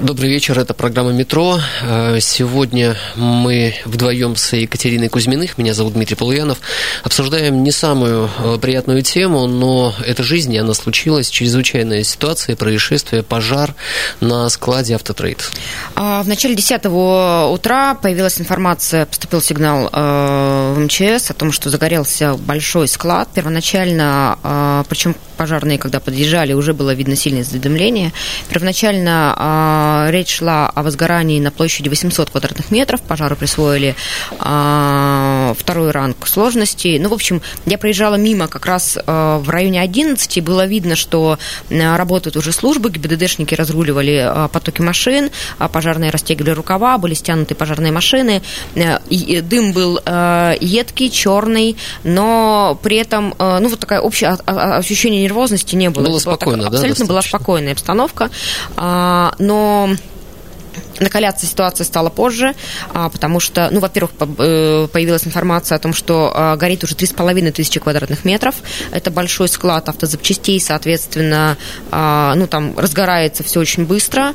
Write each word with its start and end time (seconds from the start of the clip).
Добрый 0.00 0.30
вечер, 0.30 0.56
это 0.56 0.74
программа 0.74 1.10
«Метро». 1.10 1.58
Э, 1.82 2.20
сегодня 2.20 2.96
мы 3.16 3.74
вдвоем 3.84 4.36
с 4.36 4.52
Екатериной 4.52 5.08
Кузьминых, 5.08 5.58
меня 5.58 5.74
зовут 5.74 5.94
Дмитрий 5.94 6.14
Полуянов, 6.14 6.58
обсуждаем 7.02 7.64
не 7.64 7.72
самую 7.72 8.30
э, 8.38 8.58
приятную 8.60 9.02
тему, 9.02 9.48
но 9.48 9.92
это 10.06 10.22
жизнь, 10.22 10.54
и 10.54 10.58
она 10.58 10.72
случилась, 10.74 11.30
чрезвычайная 11.30 12.04
ситуация, 12.04 12.54
происшествие, 12.54 13.24
пожар 13.24 13.74
на 14.20 14.48
складе 14.50 14.94
«Автотрейд». 14.94 15.50
А, 15.96 16.22
в 16.22 16.28
начале 16.28 16.54
10 16.54 16.84
утра 17.52 17.96
появилась 18.00 18.40
информация, 18.40 19.04
поступил 19.04 19.42
сигнал 19.42 19.90
э, 19.92 20.74
в 20.76 20.78
МЧС 20.78 21.32
о 21.32 21.34
том, 21.34 21.50
что 21.50 21.70
загорелся 21.70 22.34
большой 22.34 22.86
склад. 22.86 23.30
Первоначально, 23.34 24.84
причем 24.88 25.16
пожарные, 25.36 25.78
когда 25.78 26.00
подъезжали, 26.00 26.52
уже 26.52 26.74
было 26.74 26.94
видно 26.94 27.16
сильное 27.16 27.44
задымление. 27.44 28.12
Первоначально 28.48 29.34
речь 30.10 30.36
шла 30.36 30.68
о 30.68 30.82
возгорании 30.82 31.40
на 31.40 31.50
площади 31.50 31.88
800 31.88 32.30
квадратных 32.30 32.70
метров. 32.70 33.00
Пожару 33.02 33.36
присвоили 33.36 33.94
а, 34.38 35.54
второй 35.58 35.90
ранг 35.90 36.26
сложности. 36.26 36.98
Ну, 37.00 37.08
в 37.08 37.12
общем, 37.14 37.42
я 37.66 37.78
проезжала 37.78 38.16
мимо 38.16 38.48
как 38.48 38.66
раз 38.66 38.98
а, 39.06 39.38
в 39.38 39.48
районе 39.50 39.80
11. 39.80 40.42
Было 40.42 40.66
видно, 40.66 40.96
что 40.96 41.38
работают 41.70 42.36
уже 42.36 42.52
службы. 42.52 42.90
ГИБДДшники 42.90 43.54
разруливали 43.54 44.48
потоки 44.52 44.80
машин. 44.80 45.30
Пожарные 45.72 46.10
растягивали 46.10 46.50
рукава. 46.50 46.98
Были 46.98 47.14
стянуты 47.14 47.54
пожарные 47.54 47.92
машины. 47.92 48.42
И 49.08 49.40
дым 49.40 49.72
был 49.72 50.00
едкий, 50.60 51.10
черный. 51.10 51.76
Но 52.04 52.78
при 52.82 52.96
этом, 52.96 53.34
ну, 53.38 53.68
вот 53.68 53.80
такая 53.80 54.00
общая 54.00 54.38
ощущение 54.46 55.22
нервозности 55.22 55.74
не 55.76 55.90
было. 55.90 56.04
Было 56.04 56.18
спокойно, 56.18 56.64
так, 56.64 56.72
да? 56.72 56.78
Абсолютно 56.78 57.04
была 57.04 57.22
спокойная 57.22 57.72
обстановка. 57.72 58.30
Но 58.76 59.77
como 59.78 60.17
Накаляться 61.00 61.46
ситуация 61.46 61.84
стала 61.84 62.10
позже, 62.10 62.54
а, 62.92 63.08
потому 63.08 63.40
что, 63.40 63.68
ну, 63.70 63.80
во-первых, 63.80 64.12
э, 64.20 64.88
появилась 64.92 65.26
информация 65.26 65.76
о 65.76 65.78
том, 65.78 65.94
что 65.94 66.32
а, 66.34 66.56
горит 66.56 66.84
уже 66.84 66.94
3,5 66.94 67.52
тысячи 67.52 67.80
квадратных 67.80 68.24
метров. 68.24 68.56
Это 68.90 69.10
большой 69.10 69.48
склад 69.48 69.88
автозапчастей, 69.88 70.60
соответственно, 70.60 71.56
а, 71.90 72.34
ну, 72.34 72.46
там 72.46 72.78
разгорается 72.78 73.42
все 73.44 73.60
очень 73.60 73.84
быстро. 73.86 74.34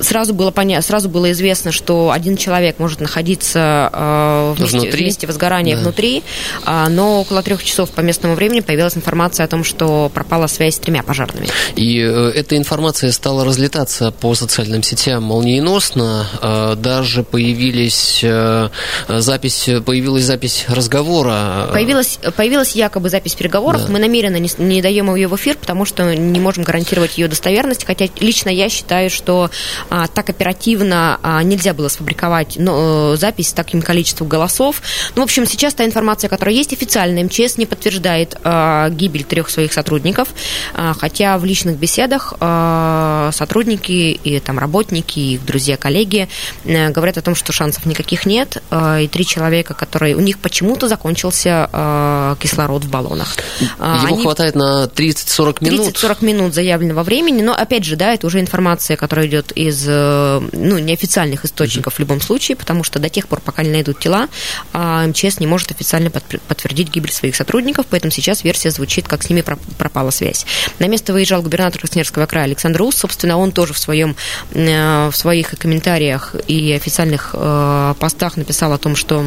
Сразу 0.00 0.34
было, 0.34 0.50
поня... 0.50 0.82
сразу 0.82 1.08
было 1.08 1.30
известно, 1.32 1.72
что 1.72 2.10
один 2.10 2.36
человек 2.36 2.78
может 2.78 3.00
находиться 3.00 4.54
внутри? 4.56 4.90
вместе 4.90 5.26
возгорания 5.26 5.76
да. 5.76 5.82
внутри, 5.82 6.22
но 6.66 7.20
около 7.20 7.42
трех 7.42 7.62
часов 7.62 7.90
по 7.90 8.00
местному 8.00 8.34
времени 8.34 8.60
появилась 8.60 8.96
информация 8.96 9.44
о 9.44 9.48
том, 9.48 9.64
что 9.64 10.10
пропала 10.12 10.46
связь 10.46 10.76
с 10.76 10.78
тремя 10.78 11.02
пожарными. 11.02 11.48
И 11.76 11.98
э, 12.00 12.32
эта 12.34 12.56
информация 12.56 13.12
стала 13.12 13.44
разлетаться 13.44 14.10
по 14.10 14.34
социальным 14.40 14.82
сетям 14.82 15.22
молниеносно. 15.22 16.26
Э, 16.42 16.74
даже 16.76 17.22
появились 17.22 18.20
э, 18.22 18.68
запись, 19.08 19.68
появилась 19.84 20.24
запись 20.24 20.64
разговора. 20.68 21.68
Появилась, 21.72 22.18
появилась 22.36 22.74
якобы 22.74 23.08
запись 23.10 23.34
переговоров. 23.34 23.86
Да. 23.86 23.92
Мы 23.92 23.98
намеренно 23.98 24.36
не, 24.36 24.50
не 24.58 24.82
даем 24.82 25.14
ее 25.14 25.28
в 25.28 25.36
эфир, 25.36 25.56
потому 25.56 25.84
что 25.84 26.14
не 26.14 26.40
можем 26.40 26.64
гарантировать 26.64 27.18
ее 27.18 27.28
достоверность. 27.28 27.84
Хотя 27.84 28.06
лично 28.18 28.48
я 28.48 28.68
считаю, 28.68 29.10
что 29.10 29.50
а, 29.90 30.06
так 30.06 30.30
оперативно 30.30 31.18
а, 31.22 31.42
нельзя 31.42 31.74
было 31.74 31.88
сфабриковать 31.88 32.56
но, 32.56 33.16
запись 33.16 33.48
с 33.48 33.52
таким 33.52 33.82
количеством 33.82 34.28
голосов. 34.28 34.82
Ну, 35.14 35.22
в 35.22 35.24
общем, 35.24 35.46
сейчас 35.46 35.74
та 35.74 35.84
информация, 35.84 36.28
которая 36.28 36.54
есть 36.54 36.72
официальная, 36.72 37.24
МЧС 37.24 37.56
не 37.58 37.66
подтверждает 37.66 38.36
а, 38.42 38.88
гибель 38.90 39.24
трех 39.24 39.50
своих 39.50 39.72
сотрудников, 39.72 40.28
а, 40.74 40.94
хотя 40.98 41.36
в 41.38 41.44
личных 41.44 41.76
беседах 41.76 42.34
а, 42.40 43.30
сотрудники 43.32 44.20
и 44.36 44.40
там 44.40 44.58
работники, 44.58 45.18
и 45.18 45.34
их 45.34 45.44
друзья, 45.44 45.76
коллеги 45.76 46.28
э, 46.64 46.90
говорят 46.90 47.18
о 47.18 47.22
том, 47.22 47.34
что 47.34 47.52
шансов 47.52 47.86
никаких 47.86 48.26
нет, 48.26 48.62
э, 48.70 49.04
и 49.04 49.08
три 49.08 49.26
человека, 49.26 49.74
которые... 49.74 50.16
У 50.16 50.20
них 50.20 50.38
почему-то 50.38 50.88
закончился 50.88 51.68
э, 51.72 52.36
кислород 52.40 52.84
в 52.84 52.90
баллонах. 52.90 53.36
Его 53.60 54.14
Они... 54.14 54.22
хватает 54.22 54.54
на 54.54 54.84
30-40 54.84 55.64
минут? 55.64 55.96
30-40 55.96 56.24
минут 56.24 56.54
заявленного 56.54 57.02
времени, 57.02 57.42
но, 57.42 57.54
опять 57.54 57.84
же, 57.84 57.96
да, 57.96 58.14
это 58.14 58.26
уже 58.26 58.40
информация, 58.40 58.96
которая 58.96 59.26
идет 59.26 59.52
из, 59.52 59.86
ну, 59.86 60.78
неофициальных 60.78 61.44
источников 61.44 61.94
mm-hmm. 61.94 61.96
в 61.96 62.00
любом 62.00 62.20
случае, 62.20 62.56
потому 62.56 62.84
что 62.84 62.98
до 62.98 63.08
тех 63.08 63.28
пор, 63.28 63.40
пока 63.40 63.62
не 63.62 63.70
найдут 63.70 63.98
тела, 63.98 64.28
МЧС 64.72 65.40
не 65.40 65.46
может 65.46 65.70
официально 65.70 66.10
подтвердить 66.10 66.90
гибель 66.90 67.12
своих 67.12 67.36
сотрудников, 67.36 67.86
поэтому 67.88 68.10
сейчас 68.10 68.44
версия 68.44 68.70
звучит, 68.70 69.08
как 69.08 69.22
с 69.22 69.30
ними 69.30 69.44
пропала 69.78 70.10
связь. 70.10 70.46
На 70.78 70.86
место 70.86 71.12
выезжал 71.12 71.42
губернатор 71.42 71.80
Красноярского 71.80 72.26
края 72.26 72.44
Александр 72.44 72.82
Ус, 72.82 72.96
собственно, 72.96 73.36
он 73.38 73.52
тоже 73.52 73.72
в 73.72 73.78
своем 73.78 74.16
в 74.52 75.12
своих 75.12 75.50
комментариях 75.58 76.34
и 76.46 76.72
официальных 76.72 77.30
э, 77.32 77.94
постах 77.98 78.36
написал 78.36 78.72
о 78.72 78.78
том, 78.78 78.96
что 78.96 79.24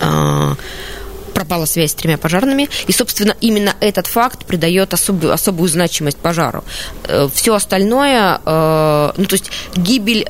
э, 0.00 0.54
пропала 1.34 1.64
связь 1.66 1.90
с 1.90 1.94
тремя 1.94 2.16
пожарными, 2.16 2.68
и, 2.86 2.92
собственно, 2.92 3.34
именно 3.40 3.74
этот 3.80 4.06
факт 4.06 4.44
придает 4.46 4.94
особую, 4.94 5.32
особую 5.32 5.68
значимость 5.68 6.16
пожару. 6.16 6.62
Все 7.34 7.54
остальное, 7.54 8.38
ну, 8.44 9.26
то 9.26 9.32
есть 9.32 9.50
гибель 9.74 10.28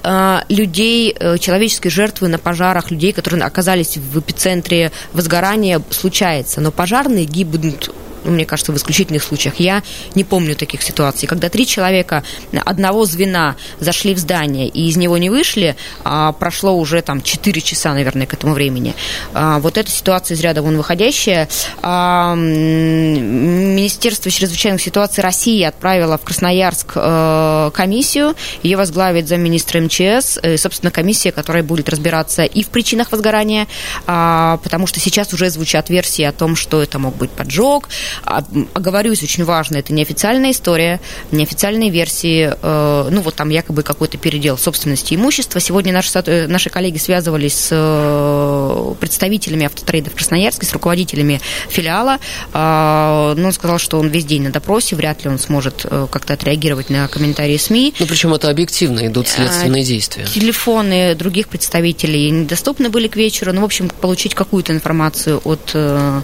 людей, 0.49 1.15
человеческой 1.39 1.91
жертвы 1.91 2.29
на 2.29 2.39
пожарах, 2.39 2.91
людей, 2.91 3.13
которые 3.13 3.45
оказались 3.45 3.99
в 3.99 4.19
эпицентре 4.19 4.93
возгорания, 5.13 5.83
случается, 5.91 6.63
но 6.63 6.73
пожарные 6.73 7.27
гибнут 7.27 7.95
ну, 8.25 8.33
мне 8.33 8.47
кажется, 8.47 8.73
в 8.73 8.77
исключительных 8.77 9.23
случаях. 9.23 9.57
Я 9.59 9.83
не 10.15 10.25
помню 10.25 10.55
таких 10.55 10.83
ситуаций, 10.83 11.29
когда 11.29 11.49
три 11.49 11.67
человека 11.67 12.25
одного 12.65 13.05
звена 13.05 13.57
зашли 13.81 14.15
в 14.15 14.19
здание 14.19 14.69
и 14.69 14.89
из 14.89 14.97
него 14.97 15.19
не 15.19 15.31
вышли, 15.31 15.77
а 16.05 16.33
прошло 16.33 16.77
уже 16.77 17.03
там 17.03 17.23
4 17.23 17.61
часа, 17.61 17.95
наверное, 17.95 18.27
к 18.27 18.35
этому 18.35 18.55
времени. 18.55 18.95
А, 19.33 19.59
вот 19.59 19.79
эта 19.79 19.91
ситуация 19.91 20.35
из 20.35 20.41
ряда 20.41 20.63
вон 20.63 20.77
выходящая. 20.77 21.49
А, 21.83 22.35
Министерство 22.35 24.31
чрезвычайных 24.31 24.81
ситуаций 24.81 25.23
России 25.23 25.63
отправило 25.63 26.19
в 26.19 26.23
Красноярск 26.23 26.93
э, 26.95 27.71
комиссию. 27.75 28.35
Ее 28.63 28.77
возглавит 28.77 29.29
замминистра 29.29 29.81
МЧС. 29.81 30.39
И, 30.43 30.57
собственно, 30.57 30.91
комиссия, 30.91 31.33
которая 31.33 31.63
будет 31.63 31.89
разбираться 31.89 32.45
и 32.45 32.63
в 32.63 32.69
причинах 32.69 33.13
возгорания, 33.13 33.67
а, 34.07 34.59
потому 34.63 34.87
что 34.87 35.01
сейчас 35.01 35.33
уже 35.33 35.51
звучат 35.51 35.91
версии 35.91 36.23
о 36.23 36.33
том, 36.33 36.57
что 36.57 36.83
это 36.83 36.99
мог 36.99 37.17
быть 37.17 37.31
поджог, 37.31 37.89
оговорюсь, 38.25 39.23
очень 39.23 39.45
важно, 39.45 39.77
это 39.77 39.93
неофициальная 39.93 40.51
история, 40.51 41.01
неофициальные 41.33 41.91
версии, 41.91 42.53
э, 42.61 43.09
ну 43.11 43.21
вот 43.21 43.35
там 43.35 43.49
якобы 43.49 43.83
какой-то 43.83 44.19
передел 44.19 44.59
собственности 44.59 45.15
имущества. 45.15 45.61
Сегодня 45.61 45.93
наши, 45.93 46.11
э, 46.19 46.47
наши 46.47 46.71
коллеги 46.71 46.99
связывались 46.99 47.55
с 47.55 47.69
э, 47.73 48.95
представителями 49.01 49.67
автотрейда 49.67 50.11
в 50.11 50.15
Красноярске, 50.15 50.67
с 50.67 50.73
руководителями 50.73 51.41
филиала. 51.69 52.19
А, 52.53 53.35
но 53.37 53.49
он 53.49 53.53
сказал, 53.53 53.79
что 53.79 53.99
он 53.99 54.09
весь 54.09 54.25
день 54.25 54.43
на 54.43 54.51
допросе, 54.51 54.97
вряд 54.97 55.25
ли 55.25 55.31
он 55.31 55.39
сможет 55.39 55.87
как-то 56.11 56.35
отреагировать 56.35 56.91
на 56.91 57.09
комментарии 57.09 57.57
СМИ. 57.57 57.95
Ну, 57.99 58.07
причем 58.07 58.35
это 58.35 58.51
объективно, 58.51 59.07
идут 59.07 59.29
следственные 59.29 59.85
действия. 59.85 60.25
Телефоны 60.25 61.15
других 61.15 61.49
представителей 61.49 62.31
недоступны 62.31 62.89
были 62.89 63.09
к 63.09 63.17
вечеру. 63.17 63.53
Ну, 63.53 63.61
в 63.63 63.65
общем, 63.65 63.89
получить 63.89 64.35
какую-то 64.35 64.73
информацию 64.73 65.41
от 65.45 65.71
а, 65.75 66.23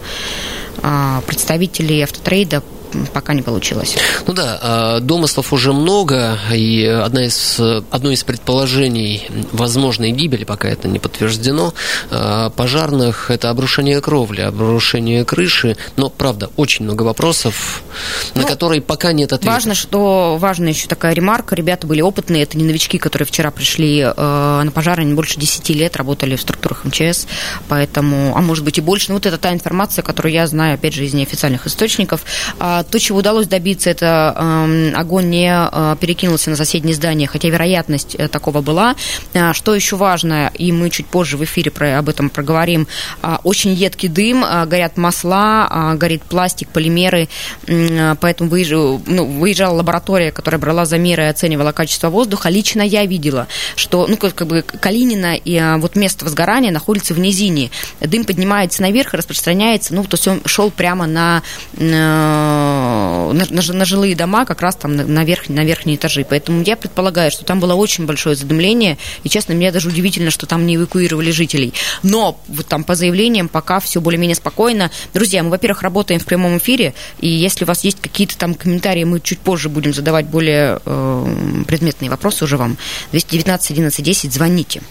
представителей 1.27 2.03
автотрейда 2.03 2.63
пока 3.13 3.35
не 3.35 3.43
получилось. 3.43 3.97
Ну 4.27 4.33
да, 4.33 4.59
а, 4.63 5.01
домыслов 5.01 5.53
уже 5.53 5.73
много, 5.73 6.39
и 6.53 6.85
одна 6.85 7.27
из, 7.27 7.61
одно 7.91 8.11
из 8.11 8.25
предположений 8.25 9.29
возможной 9.53 10.11
гибели, 10.11 10.45
пока 10.45 10.69
это 10.69 10.89
не 10.89 10.99
подтверждено, 10.99 11.75
а, 12.11 12.51
пожарных– 12.51 13.21
это 13.31 13.51
обрушение 13.51 14.01
кровли, 14.01 14.43
обрушение 14.43 15.25
крыши, 15.25 15.77
но, 15.97 16.11
правда, 16.11 16.51
очень 16.57 16.85
много 16.85 17.03
вопросов, 17.03 17.83
на 18.35 18.43
ну, 18.43 18.49
которые 18.49 18.83
пока 18.83 19.13
нет 19.13 19.33
ответа. 19.33 19.53
Важно, 19.53 19.75
что, 19.75 20.37
важна 20.39 20.69
еще 20.69 20.87
такая 20.87 21.13
ремарка, 21.15 21.55
ребята 21.55 21.87
были 21.87 22.01
опытные, 22.01 22.43
это 22.43 22.59
не 22.59 22.65
новички, 22.65 22.99
которые 22.99 23.27
вчера 23.27 23.51
пришли 23.51 24.01
э, 24.01 24.13
на 24.65 24.71
пожар, 24.73 25.01
они 25.01 25.15
больше 25.15 25.39
10 25.39 25.69
лет 25.71 25.97
работали 25.97 26.37
в 26.37 26.41
структурах 26.41 26.85
МЧС, 26.85 27.27
поэтому, 27.69 28.35
а 28.37 28.41
может 28.41 28.65
быть 28.65 28.79
и 28.79 28.81
больше, 28.81 29.07
ну 29.09 29.15
вот 29.15 29.27
это 29.27 29.39
та 29.39 29.53
информация, 29.53 30.03
которую 30.03 30.33
я 30.33 30.47
знаю, 30.47 30.75
опять 30.75 30.95
же, 30.95 31.05
из 31.05 31.15
неофициальных 31.15 31.67
источников, 31.67 32.25
А, 32.59 32.80
то, 32.83 32.99
чего 32.99 33.19
удалось 33.19 33.47
добиться, 33.47 33.91
это 33.91 34.35
эм, 34.37 34.97
огонь 34.97 35.29
не 35.31 35.51
э, 35.51 35.97
перекинулся 36.01 36.51
на 36.51 36.57
соседние 36.57 36.95
здания, 36.95 37.27
хотя 37.27 37.49
вероятность 37.49 38.15
э, 38.17 38.29
такого 38.29 38.61
была. 38.61 38.97
А, 39.35 39.53
что 39.53 39.75
еще 39.75 39.97
важно, 39.97 40.51
и 40.57 40.73
мы 40.73 40.91
чуть 40.91 41.07
позже 41.07 41.37
в 41.37 41.45
эфире 41.45 41.71
про, 41.71 41.99
об 41.99 42.09
этом 42.09 42.31
проговорим, 42.31 42.87
а, 43.23 43.41
очень 43.45 43.73
едкий 43.73 44.09
дым, 44.09 44.45
горят 44.67 44.97
масла, 44.97 45.95
горит 45.97 46.23
пластик, 46.23 46.69
полимеры, 46.69 47.29
поэтому 48.21 48.51
выезжала, 48.51 49.01
ну, 49.07 49.25
выезжала 49.25 49.77
лаборатория, 49.77 50.33
которая 50.33 50.61
брала 50.61 50.85
замеры 50.85 51.25
и 51.25 51.27
оценивала 51.27 51.73
качество 51.73 52.09
воздуха. 52.09 52.49
Лично 52.49 52.83
я 52.83 53.05
видела, 53.07 53.47
что, 53.77 54.07
ну, 54.07 54.17
как, 54.17 54.47
бы 54.47 54.63
Калинина 54.63 55.37
и 55.37 55.61
вот 55.79 55.97
место 55.97 56.25
возгорания 56.25 56.71
находится 56.71 57.15
в 57.15 57.19
низине. 57.19 57.71
Дым 58.01 58.25
поднимается 58.25 58.83
наверх 58.83 59.15
и 59.15 59.17
распространяется, 59.17 59.95
ну, 59.95 60.05
то 60.05 60.15
есть 60.15 60.29
он 60.29 60.43
шел 60.45 60.71
прямо 60.71 61.07
на, 61.07 61.43
на, 63.33 63.47
на, 63.51 63.73
на 63.73 63.85
жилые 63.85 64.15
дома, 64.15 64.45
как 64.45 64.61
раз 64.61 64.77
там 64.77 64.97
на, 64.97 65.25
верх, 65.25 65.49
на 65.49 65.65
верхние 65.65 65.97
этажи. 65.97 66.27
Поэтому 66.29 66.63
я 66.63 66.77
предполагаю, 66.77 67.31
что 67.31 67.45
там 67.45 67.61
было 67.61 67.75
очень 67.75 68.07
большое 68.07 68.37
задымление, 68.37 68.99
и, 69.25 69.29
честно, 69.29 69.55
мне 69.55 69.73
даже 69.73 69.89
удивительно, 69.89 70.31
что 70.31 70.47
там 70.47 70.67
не 70.67 70.77
эвакуировали 70.77 71.31
жителей. 71.31 71.73
Но 72.03 72.41
вот 72.49 72.67
там 72.67 72.85
по 72.85 72.95
заявлениям 72.95 73.49
пока 73.49 73.81
все 73.81 74.01
более-менее 74.01 74.37
спокойно. 74.37 74.91
Друзья, 75.15 75.43
мы, 75.43 75.51
во-первых, 75.51 75.83
работаем 75.83 76.21
в 76.21 76.25
прямом 76.25 76.59
эфире, 76.59 76.95
и 77.21 77.29
если 77.29 77.65
у 77.65 77.69
вас 77.69 77.85
есть 77.85 78.01
какие-то 78.01 78.37
там 78.37 78.55
комментарии, 78.55 79.05
мы 79.05 79.21
чуть 79.21 79.39
позже 79.39 79.69
будем 79.69 79.93
задавать 79.95 80.27
более 80.27 80.81
э, 80.85 81.65
предметные 81.67 82.11
вопросы 82.11 82.45
уже 82.45 82.57
вам. 82.57 82.77
219 83.13 83.71
11 83.73 84.05
10, 84.05 84.33
звоните. 84.33 84.83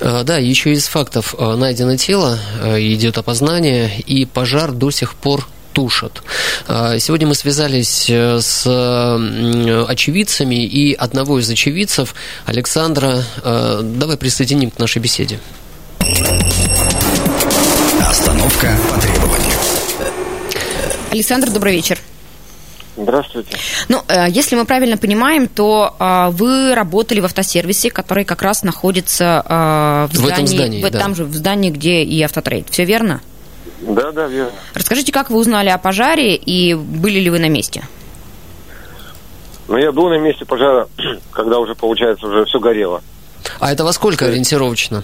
Э, 0.00 0.22
да, 0.24 0.38
еще 0.38 0.72
из 0.72 0.86
фактов 0.86 1.34
э, 1.38 1.54
найдено 1.56 1.96
тело, 1.96 2.38
э, 2.62 2.80
идет 2.80 3.18
опознание, 3.18 4.00
и 4.00 4.24
пожар 4.24 4.72
до 4.72 4.90
сих 4.90 5.14
пор 5.14 5.48
тушат. 5.76 6.22
Сегодня 6.66 7.26
мы 7.26 7.34
связались 7.34 8.08
с 8.08 8.66
очевидцами, 9.88 10.64
и 10.64 10.94
одного 10.94 11.38
из 11.38 11.50
очевидцев, 11.50 12.14
Александра, 12.46 13.22
давай 13.44 14.16
присоединим 14.16 14.70
к 14.70 14.78
нашей 14.78 15.02
беседе. 15.02 15.38
Остановка 18.08 18.74
по 18.90 18.98
требованию. 18.98 19.56
Александр, 21.10 21.50
добрый 21.50 21.74
вечер. 21.74 21.98
Здравствуйте. 22.96 23.58
Ну, 23.88 24.02
э, 24.08 24.26
если 24.30 24.56
мы 24.56 24.64
правильно 24.64 24.96
понимаем, 24.96 25.48
то 25.48 25.94
э, 25.98 26.30
вы 26.30 26.74
работали 26.74 27.20
в 27.20 27.26
автосервисе, 27.26 27.90
который 27.90 28.24
как 28.24 28.40
раз 28.40 28.62
находится 28.62 29.42
э, 29.44 30.06
в, 30.10 30.14
в 30.14 30.16
здании, 30.16 30.32
этом 30.32 30.46
здании, 30.46 30.82
в, 30.82 30.90
да. 30.90 30.98
там 30.98 31.14
же 31.14 31.24
в 31.24 31.34
здании, 31.34 31.70
где 31.70 32.02
и 32.02 32.22
автотрейд. 32.22 32.68
Все 32.70 32.84
верно? 32.86 33.20
Да, 33.80 34.12
да, 34.12 34.26
верно. 34.26 34.52
Расскажите, 34.74 35.12
как 35.12 35.30
вы 35.30 35.38
узнали 35.38 35.68
о 35.68 35.78
пожаре 35.78 36.34
и 36.34 36.74
были 36.74 37.20
ли 37.20 37.30
вы 37.30 37.38
на 37.38 37.48
месте? 37.48 37.86
Ну, 39.68 39.76
я 39.76 39.92
был 39.92 40.08
на 40.08 40.18
месте 40.18 40.44
пожара, 40.44 40.88
когда 41.32 41.58
уже, 41.58 41.74
получается, 41.74 42.26
уже 42.26 42.44
все 42.44 42.58
горело. 42.58 43.02
А 43.60 43.72
это 43.72 43.84
во 43.84 43.92
сколько 43.92 44.26
ориентировочно? 44.26 45.02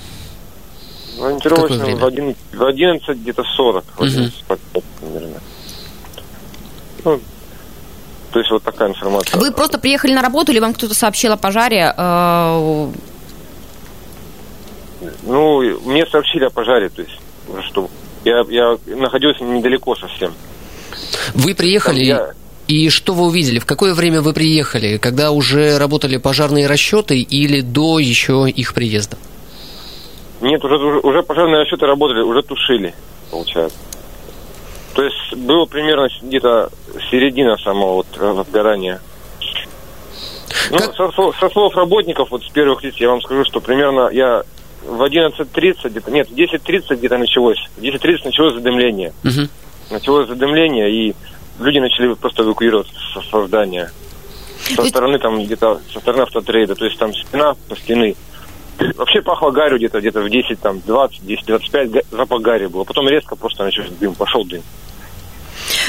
Ну, 1.18 1.26
ориентировочно 1.26 1.96
в, 1.96 2.04
11, 2.04 2.36
в 2.52 2.64
11 2.64 3.18
где-то 3.18 3.44
40. 3.44 3.84
Угу. 3.84 4.04
11, 4.04 4.34
примерно. 5.00 5.40
Ну, 7.04 7.20
то 8.30 8.38
есть 8.38 8.50
вот 8.50 8.62
такая 8.62 8.88
информация. 8.88 9.38
Вы 9.38 9.52
просто 9.52 9.78
приехали 9.78 10.14
на 10.14 10.22
работу 10.22 10.52
или 10.52 10.58
вам 10.58 10.72
кто-то 10.72 10.94
сообщил 10.94 11.32
о 11.32 11.36
пожаре? 11.36 11.92
Э, 11.96 12.90
ну, 15.22 15.80
мне 15.80 16.06
сообщили 16.06 16.44
о 16.44 16.50
пожаре, 16.50 16.88
то 16.88 17.02
есть, 17.02 17.18
что 17.66 17.90
я, 18.24 18.44
я 18.48 18.78
находился 18.86 19.44
недалеко 19.44 19.94
совсем. 19.96 20.34
Вы 21.34 21.54
приехали, 21.54 22.04
я... 22.04 22.30
и 22.66 22.88
что 22.88 23.14
вы 23.14 23.26
увидели? 23.26 23.58
В 23.58 23.66
какое 23.66 23.94
время 23.94 24.20
вы 24.20 24.32
приехали? 24.32 24.98
Когда 24.98 25.30
уже 25.30 25.78
работали 25.78 26.16
пожарные 26.16 26.66
расчеты 26.66 27.18
или 27.18 27.60
до 27.60 27.98
еще 27.98 28.46
их 28.48 28.74
приезда? 28.74 29.16
Нет, 30.40 30.64
уже, 30.64 30.76
уже 30.76 31.22
пожарные 31.22 31.62
расчеты 31.62 31.86
работали, 31.86 32.20
уже 32.20 32.42
тушили, 32.42 32.94
получается. 33.30 33.78
То 34.94 35.02
есть 35.02 35.34
было 35.36 35.64
примерно 35.66 36.08
где-то 36.20 36.70
середина 37.10 37.56
самого 37.56 37.94
вот 37.94 38.06
возгорания. 38.18 39.00
Ну, 40.70 40.78
со, 40.78 41.10
со 41.38 41.48
слов 41.48 41.74
работников, 41.76 42.30
вот 42.30 42.42
с 42.42 42.48
первых 42.48 42.82
лиц, 42.82 42.94
я 42.96 43.08
вам 43.08 43.22
скажу, 43.22 43.44
что 43.44 43.60
примерно 43.60 44.10
я 44.12 44.42
в 44.86 45.02
11.30 45.02 45.90
где-то, 45.90 46.10
нет, 46.10 46.28
в 46.28 46.34
10.30 46.34 46.96
где-то 46.96 47.18
началось. 47.18 47.58
В 47.76 47.80
10.30 47.80 48.20
началось 48.24 48.54
задымление. 48.54 49.12
Угу. 49.24 49.48
Началось 49.90 50.28
задымление, 50.28 50.90
и 50.90 51.14
люди 51.60 51.78
начали 51.78 52.14
просто 52.14 52.42
эвакуироваться 52.42 52.92
со, 53.14 53.20
со 53.22 53.46
здания. 53.46 53.90
Со 54.74 54.84
стороны 54.84 55.18
там 55.18 55.42
где-то, 55.42 55.80
со 55.92 56.00
стороны 56.00 56.22
автотрейда, 56.22 56.74
то 56.74 56.84
есть 56.84 56.98
там 56.98 57.12
спина 57.12 57.54
по 57.68 57.76
стены. 57.76 58.14
Вообще 58.96 59.20
пахло 59.20 59.50
гарью 59.50 59.78
где-то 59.78 60.00
где-то 60.00 60.22
в 60.22 60.30
10, 60.30 60.60
там, 60.60 60.80
20, 60.80 61.26
10, 61.26 61.46
25 61.46 62.04
запах 62.10 62.40
гари 62.40 62.66
было. 62.66 62.84
Потом 62.84 63.08
резко 63.08 63.36
просто 63.36 63.64
начался 63.64 63.90
дым, 64.00 64.14
пошел 64.14 64.44
дым. 64.44 64.62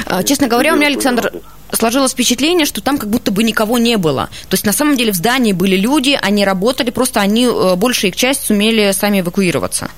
А, 0.05 0.23
честно 0.23 0.47
говоря, 0.47 0.73
у 0.73 0.75
меня, 0.75 0.87
Александр, 0.87 1.31
сложилось 1.71 2.11
впечатление, 2.11 2.65
что 2.65 2.81
там 2.81 2.97
как 2.97 3.09
будто 3.09 3.31
бы 3.31 3.43
никого 3.43 3.77
не 3.77 3.97
было. 3.97 4.29
То 4.49 4.53
есть 4.53 4.65
на 4.65 4.73
самом 4.73 4.97
деле 4.97 5.11
в 5.11 5.15
здании 5.15 5.53
были 5.53 5.75
люди, 5.75 6.17
они 6.21 6.45
работали, 6.45 6.91
просто 6.91 7.19
они, 7.19 7.45
э, 7.45 7.75
большая 7.75 8.11
их 8.11 8.17
часть, 8.17 8.45
сумели 8.45 8.91
сами 8.91 9.21
эвакуироваться. 9.21 9.89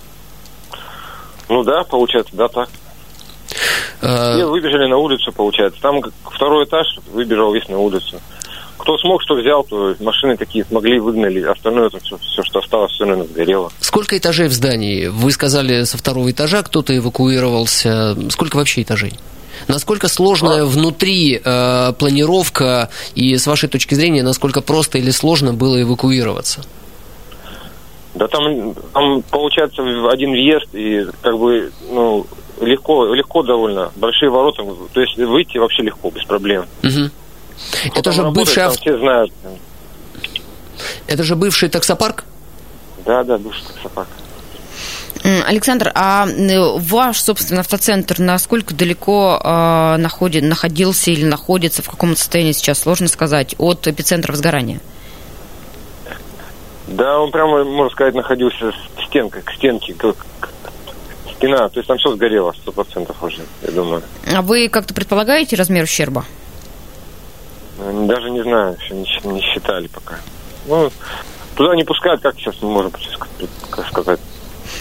Ну 1.50 1.64
да, 1.64 1.84
получается, 1.84 2.36
да, 2.36 2.48
так. 2.48 2.70
А, 4.02 4.36
Все 4.36 4.46
выбежали 4.46 4.88
на 4.88 4.98
улицу, 4.98 5.32
получается. 5.32 5.80
Там 5.82 6.02
второй 6.24 6.66
этаж 6.66 6.88
выбежал 7.12 7.54
весь 7.54 7.68
на 7.70 7.78
улицу. 7.78 8.20
Кто 8.78 8.98
смог, 8.98 9.22
что 9.22 9.36
взял, 9.36 9.64
то 9.64 9.96
машины 10.00 10.38
такие 10.38 10.64
смогли, 10.66 11.00
выгнали. 11.00 11.42
Остальное, 11.42 11.88
это 11.88 12.00
все, 12.00 12.18
все 12.18 12.44
что 12.44 12.60
осталось, 12.60 12.92
все, 12.92 13.06
наверное, 13.06 13.28
сгорело. 13.28 13.72
Сколько 13.80 14.18
этажей 14.18 14.48
в 14.48 14.54
здании? 14.54 15.08
Вы 15.08 15.32
сказали, 15.32 15.84
со 15.84 15.98
второго 15.98 16.30
этажа 16.30 16.62
кто-то 16.62 16.96
эвакуировался. 16.96 18.16
Сколько 18.30 18.58
вообще 18.58 18.84
этажей? 18.84 19.14
Насколько 19.68 20.08
сложная 20.08 20.64
а. 20.64 20.66
внутри 20.66 21.42
э, 21.44 21.94
планировка 21.98 22.90
и 23.16 23.38
с 23.38 23.48
вашей 23.48 23.70
точки 23.70 23.96
зрения, 23.96 24.24
насколько 24.24 24.62
просто 24.62 24.98
или 24.98 25.12
сложно 25.12 25.54
было 25.54 25.82
эвакуироваться? 25.82 26.64
Да 28.16 28.28
там, 28.28 28.74
там 28.94 29.22
получается 29.24 29.82
один 30.10 30.32
въезд 30.32 30.68
и 30.74 31.06
как 31.22 31.38
бы 31.38 31.72
ну 31.92 32.26
легко 32.62 33.14
легко 33.14 33.44
довольно 33.44 33.92
большие 33.96 34.30
ворота, 34.30 34.64
то 34.94 35.02
есть 35.02 35.18
выйти 35.18 35.58
вообще 35.58 35.84
легко 35.84 36.10
без 36.12 36.24
проблем. 36.24 36.66
Угу. 36.84 37.10
Это 37.96 38.12
же 38.12 38.24
бывший 38.32 38.64
авто... 38.64 38.80
все 38.80 38.98
знают. 38.98 39.32
Это 41.08 41.24
же 41.24 41.36
бывший 41.36 41.70
таксопарк? 41.70 42.24
Да, 43.06 43.24
да, 43.24 43.38
бывший 43.38 43.64
таксопарк. 43.66 44.08
Александр, 45.48 45.92
а 45.96 46.28
ваш, 46.78 47.20
собственно, 47.20 47.62
автоцентр 47.62 48.20
насколько 48.20 48.76
далеко 48.76 49.42
э, 49.44 49.98
находит, 49.98 50.44
находился 50.44 51.10
или 51.10 51.26
находится, 51.26 51.82
в 51.82 51.90
каком 51.90 52.16
состоянии 52.16 52.52
сейчас, 52.52 52.80
сложно 52.80 53.08
сказать, 53.08 53.56
от 53.58 53.88
эпицентра 53.88 54.32
возгорания? 54.32 54.80
Да, 56.88 57.20
он 57.20 57.32
прямо, 57.32 57.64
можно 57.64 57.92
сказать, 57.92 58.14
находился 58.14 58.72
к 58.72 59.02
стенке, 59.08 59.42
к 59.42 59.52
стенке, 59.52 59.96
как 59.96 60.16
стена, 61.36 61.70
то 61.70 61.80
есть 61.80 61.88
там 61.88 61.98
все 61.98 62.14
сгорело, 62.14 62.54
сто 62.54 62.72
процентов 62.72 63.22
уже, 63.24 63.42
я 63.64 63.72
думаю. 63.72 64.04
А 64.32 64.44
вы 64.44 64.70
как-то 64.70 64.94
предполагаете 64.94 65.56
размер 65.56 65.86
ущерба? 65.86 66.24
Даже 67.80 68.30
не 68.30 68.44
знаю, 68.44 68.78
еще 68.80 68.94
не, 68.94 69.34
не 69.34 69.42
считали 69.42 69.88
пока. 69.88 70.18
Ну, 70.68 70.92
туда 71.56 71.76
не 71.76 71.84
пускают, 71.84 72.22
как 72.22 72.36
сейчас 72.36 72.56
мы 72.62 72.70
можем 72.70 72.92
сказать. 73.90 74.20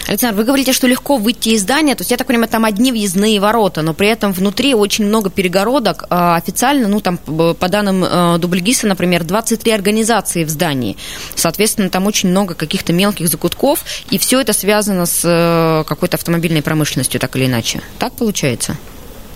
Александр, 0.07 0.37
вы 0.37 0.43
говорите, 0.43 0.71
что 0.71 0.87
легко 0.87 1.17
выйти 1.17 1.49
из 1.49 1.61
здания, 1.61 1.95
то 1.95 2.01
есть, 2.01 2.11
я 2.11 2.17
так 2.17 2.27
понимаю, 2.27 2.47
там 2.47 2.63
одни 2.65 2.91
въездные 2.91 3.39
ворота, 3.39 3.81
но 3.81 3.93
при 3.93 4.07
этом 4.07 4.33
внутри 4.33 4.75
очень 4.75 5.05
много 5.05 5.29
перегородок. 5.29 6.05
А 6.09 6.35
официально, 6.35 6.87
ну, 6.87 6.99
там, 6.99 7.17
по 7.17 7.67
данным 7.67 8.03
э, 8.03 8.37
Дубльгиса, 8.37 8.85
например, 8.87 9.23
23 9.23 9.71
организации 9.71 10.43
в 10.43 10.49
здании. 10.49 10.95
Соответственно, 11.35 11.89
там 11.89 12.05
очень 12.05 12.29
много 12.29 12.53
каких-то 12.53 12.93
мелких 12.93 13.27
закутков, 13.27 13.83
и 14.11 14.19
все 14.19 14.39
это 14.39 14.53
связано 14.53 15.07
с 15.07 15.21
э, 15.23 15.83
какой-то 15.87 16.17
автомобильной 16.17 16.61
промышленностью, 16.61 17.19
так 17.19 17.35
или 17.35 17.47
иначе. 17.47 17.81
Так 17.97 18.13
получается? 18.13 18.77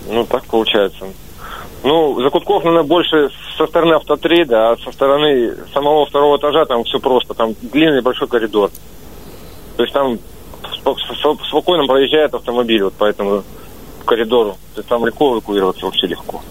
Ну, 0.07 0.23
так 0.25 0.45
получается. 0.45 1.05
Ну, 1.83 2.21
закутков, 2.21 2.63
наверное, 2.63 2.88
больше 2.88 3.29
со 3.57 3.65
стороны 3.65 3.93
автотрейда, 3.93 4.71
а 4.71 4.77
со 4.77 4.91
стороны 4.91 5.55
самого 5.73 6.05
второго 6.05 6.38
этажа 6.38 6.65
там 6.65 6.83
все 6.83 6.99
просто. 6.99 7.33
Там 7.33 7.55
длинный 7.61 8.01
большой 8.01 8.27
коридор. 8.27 8.69
То 9.77 9.83
есть 9.83 9.93
там 9.93 10.19
спокойно 11.48 11.86
проезжает 11.86 12.33
автомобиль, 12.33 12.83
вот 12.83 12.93
поэтому 12.98 13.43
по 14.00 14.05
коридору. 14.05 14.57
То 14.74 14.81
есть 14.81 14.89
там 14.89 15.05
легко 15.05 15.33
эвакуироваться 15.33 15.86
вообще 15.86 16.07
легко. 16.07 16.41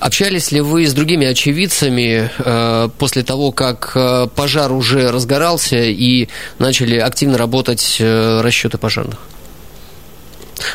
Общались 0.00 0.52
ли 0.52 0.60
вы 0.60 0.86
с 0.86 0.92
другими 0.92 1.26
очевидцами 1.26 2.30
э, 2.38 2.88
после 2.98 3.22
того, 3.22 3.52
как 3.52 3.92
э, 3.94 4.26
пожар 4.34 4.72
уже 4.72 5.10
разгорался 5.10 5.76
и 5.76 6.28
начали 6.58 6.96
активно 6.98 7.38
работать 7.38 7.96
э, 8.00 8.40
расчеты 8.40 8.78
пожарных? 8.78 9.18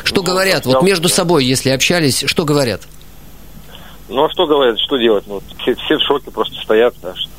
Что 0.04 0.22
ну, 0.22 0.26
говорят? 0.26 0.66
Вот 0.66 0.82
между 0.82 1.08
собой, 1.08 1.44
если 1.44 1.70
общались, 1.70 2.24
что 2.26 2.44
говорят? 2.44 2.82
Ну 4.08 4.24
а 4.24 4.30
что 4.30 4.46
говорят, 4.46 4.78
что 4.78 4.96
делать? 4.96 5.24
Ну, 5.26 5.42
все, 5.60 5.74
все 5.74 5.96
в 5.96 6.02
шоке 6.02 6.30
просто 6.30 6.54
стоят. 6.62 6.94
Да, 7.02 7.14
что, 7.14 7.30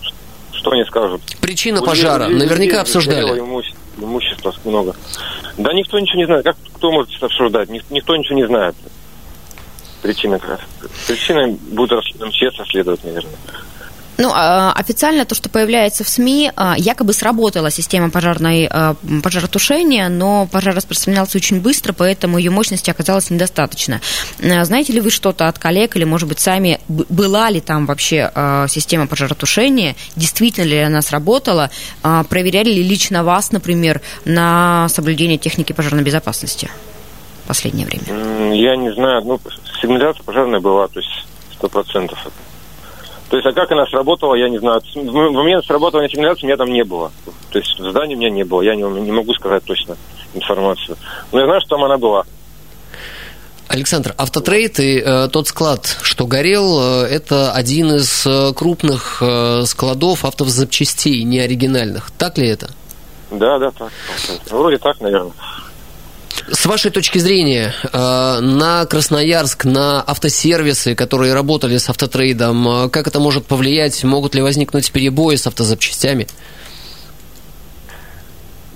что 0.54 0.72
они 0.72 0.84
скажут? 0.86 1.22
Причина 1.42 1.82
пожара 1.82 2.28
наверняка 2.28 2.82
обсуждали. 2.82 3.40
Имущество, 3.40 3.80
имущества 3.98 4.54
много. 4.64 4.96
Да 5.58 5.74
никто 5.74 6.00
ничего 6.00 6.18
не 6.20 6.26
знает. 6.26 6.46
Как 6.46 6.58
кто 6.76 6.92
может 6.92 7.24
обсуждать? 7.24 7.70
Никто 7.90 8.16
ничего 8.16 8.36
не 8.36 8.48
знает. 8.48 8.76
Причина 10.02 10.40
как 10.40 10.50
раз. 10.52 10.60
Причина 11.08 11.48
будет 11.48 11.92
МЧС 12.20 12.58
расследовать, 12.60 13.04
наверное. 13.04 13.34
Ну, 14.18 14.32
а, 14.34 14.72
официально 14.74 15.26
то, 15.26 15.36
что 15.36 15.50
появляется 15.50 16.04
в 16.04 16.10
СМИ, 16.10 16.52
а, 16.56 16.76
якобы 16.78 17.14
сработала 17.14 17.70
система 17.70 18.10
пожарной, 18.10 18.68
а, 18.70 18.96
пожаротушения, 19.24 20.08
но 20.10 20.48
пожар 20.50 20.76
распространялся 20.76 21.38
очень 21.38 21.60
быстро, 21.60 21.94
поэтому 21.94 22.38
ее 22.38 22.52
мощности 22.52 22.90
оказалось 22.90 23.30
недостаточно. 23.30 24.02
Знаете 24.40 24.94
ли 24.94 25.02
вы 25.02 25.10
что-то 25.10 25.48
от 25.48 25.60
коллег 25.60 25.96
или, 25.96 26.06
может 26.06 26.30
быть, 26.30 26.40
сами, 26.40 26.80
была 26.88 27.50
ли 27.50 27.60
там 27.60 27.86
вообще 27.86 28.32
система 28.70 29.08
пожаротушения, 29.08 29.96
действительно 30.16 30.66
ли 30.66 30.78
она 30.80 31.02
сработала, 31.02 31.70
проверяли 32.02 32.70
ли 32.70 32.84
лично 32.84 33.24
вас, 33.24 33.52
например, 33.52 34.02
на 34.24 34.88
соблюдение 34.90 35.38
техники 35.38 35.74
пожарной 35.74 36.04
безопасности 36.04 36.70
в 37.44 37.48
последнее 37.48 37.86
время? 37.86 38.54
Я 38.54 38.76
не 38.76 38.94
знаю, 38.94 39.24
ну, 39.26 39.40
сигнализация 39.82 40.24
пожарная 40.24 40.60
была, 40.60 40.88
то 40.88 41.00
есть 41.00 41.26
сто 41.54 41.68
процентов 41.68 42.20
то 43.30 43.38
есть, 43.38 43.48
а 43.48 43.54
как 43.54 43.72
она 43.72 43.86
сработала, 43.88 44.36
я 44.36 44.50
не 44.50 44.60
знаю. 44.60 44.82
В 44.94 45.32
момент 45.32 45.66
сработывания 45.66 46.10
сигнализации 46.10 46.46
меня 46.46 46.58
там 46.58 46.70
не 46.70 46.84
было. 46.84 47.12
То 47.50 47.60
есть, 47.60 47.80
в 47.80 47.90
здании 47.90 48.16
меня 48.16 48.30
не 48.30 48.44
было. 48.44 48.62
Я 48.62 48.76
не, 48.76 48.84
не 48.84 49.12
могу 49.12 49.34
сказать 49.34 49.64
точно 49.64 49.98
информацию. 50.34 50.98
Но 51.32 51.40
я 51.40 51.46
знаю, 51.46 51.62
что 51.62 51.70
там 51.76 51.84
она 51.86 51.98
была. 51.98 52.24
Александр, 53.68 54.14
автотрейд 54.18 54.80
и 54.80 55.00
э, 55.00 55.28
тот 55.30 55.48
склад, 55.48 55.98
что 56.04 56.28
горел, 56.28 56.80
э, 56.80 57.08
это 57.08 57.52
один 57.52 57.96
из 57.96 58.26
э, 58.28 58.54
крупных 58.54 59.18
э, 59.22 59.64
складов 59.66 60.24
автозапчастей, 60.24 61.24
неоригинальных. 61.24 62.12
Так 62.12 62.38
ли 62.38 62.48
это? 62.48 62.70
Да, 63.32 63.58
да, 63.58 63.72
так. 63.72 63.92
Вроде 64.52 64.78
так, 64.78 65.02
наверное. 65.02 65.34
С 66.48 66.68
вашей 66.68 66.92
точки 66.92 67.18
зрения, 67.18 67.74
э, 67.92 68.40
на 68.40 68.86
Красноярск, 68.86 69.66
на 69.66 70.02
автосервисы, 70.02 70.94
которые 70.94 71.34
работали 71.34 71.78
с 71.78 71.90
автотрейдом, 71.90 72.68
э, 72.68 72.90
как 72.90 73.08
это 73.08 73.20
может 73.20 73.48
повлиять? 73.48 74.04
Могут 74.04 74.36
ли 74.36 74.44
возникнуть 74.44 74.92
перебои 74.92 75.38
с 75.38 75.48
автозапчастями? 75.48 76.28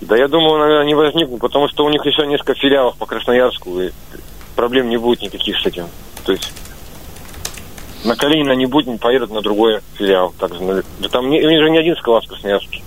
Да 0.02 0.18
я 0.18 0.28
думаю, 0.28 0.58
наверное, 0.60 0.88
не 0.88 0.96
возникнут, 0.96 1.42
потому 1.42 1.68
что 1.70 1.86
у 1.86 1.90
них 1.90 2.04
еще 2.06 2.26
несколько 2.26 2.56
филиалов 2.56 2.96
по 2.98 3.06
Красноярску, 3.06 3.80
и 3.82 3.92
проблем 4.56 4.90
не 4.90 4.98
будет 4.98 5.22
никаких 5.22 5.60
с 5.60 5.66
этим. 5.68 5.90
То 6.26 6.32
есть 6.32 6.52
на 8.04 8.16
Калинина 8.16 8.54
не 8.54 8.66
будет, 8.66 9.00
поедут 9.00 9.30
на 9.30 9.42
другой 9.42 9.82
филиал. 9.94 10.34
Также, 10.40 10.84
да 11.00 11.10
там 11.10 11.26
у 11.26 11.30
них 11.30 11.62
же 11.62 11.70
не 11.70 11.78
один 11.78 11.96
склад 11.98 12.24
в 12.24 12.30
Красноярске. 12.30 12.82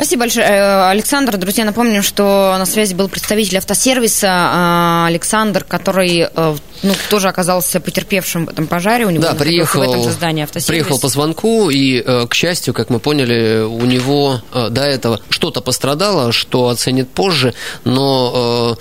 Спасибо 0.00 0.20
большое, 0.20 0.46
э, 0.46 0.88
Александр. 0.88 1.36
Друзья, 1.36 1.66
напомним, 1.66 2.02
что 2.02 2.56
на 2.56 2.64
связи 2.64 2.94
был 2.94 3.10
представитель 3.10 3.58
автосервиса 3.58 4.28
э, 4.28 5.04
Александр, 5.08 5.62
который 5.62 6.26
э, 6.34 6.56
ну, 6.82 6.94
тоже 7.08 7.28
оказался 7.28 7.80
потерпевшим 7.80 8.46
в 8.46 8.50
этом 8.50 8.66
пожаре. 8.66 9.06
У 9.06 9.10
него 9.10 9.22
да, 9.22 9.34
приехал, 9.34 9.80
в 9.80 9.82
этом 9.82 10.02
же 10.02 10.10
здании. 10.10 10.46
Приехал 10.66 10.98
по 10.98 11.08
звонку, 11.08 11.70
и, 11.70 12.00
к 12.26 12.34
счастью, 12.34 12.74
как 12.74 12.90
мы 12.90 12.98
поняли, 12.98 13.62
у 13.62 13.84
него 13.84 14.40
до 14.52 14.82
этого 14.82 15.20
что-то 15.28 15.60
пострадало, 15.60 16.32
что 16.32 16.68
оценит 16.68 17.08
позже, 17.10 17.54
но 17.84 18.76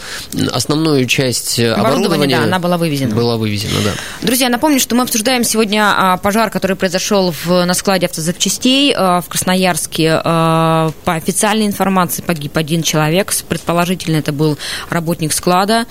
основную 0.51 1.06
часть 1.06 1.60
оборудования, 1.60 1.88
оборудования 1.88 2.38
да, 2.38 2.44
она 2.44 2.60
была 2.60 2.77
вывезена. 2.77 3.15
Была 3.15 3.38
вывезена, 3.38 3.74
да. 3.84 3.91
Друзья, 4.22 4.50
напомню, 4.50 4.79
что 4.79 4.96
мы 4.96 5.03
обсуждаем 5.03 5.44
сегодня 5.44 5.94
а, 5.96 6.18
пожар, 6.18 6.50
который 6.50 6.75
произошел 6.75 7.34
в, 7.44 7.65
на 7.65 7.74
складе 7.74 8.06
автозапчастей 8.08 8.94
в 8.96 9.25
Красноярске 9.27 10.20
по 10.24 10.91
официальной 11.06 11.65
информации 11.65 12.22
погиб 12.22 12.58
один 12.58 12.84
человек. 12.84 13.34
Предположительно, 13.48 14.18
это 14.18 14.32
был 14.32 14.58
работник 14.89 15.34
склада. 15.34 15.86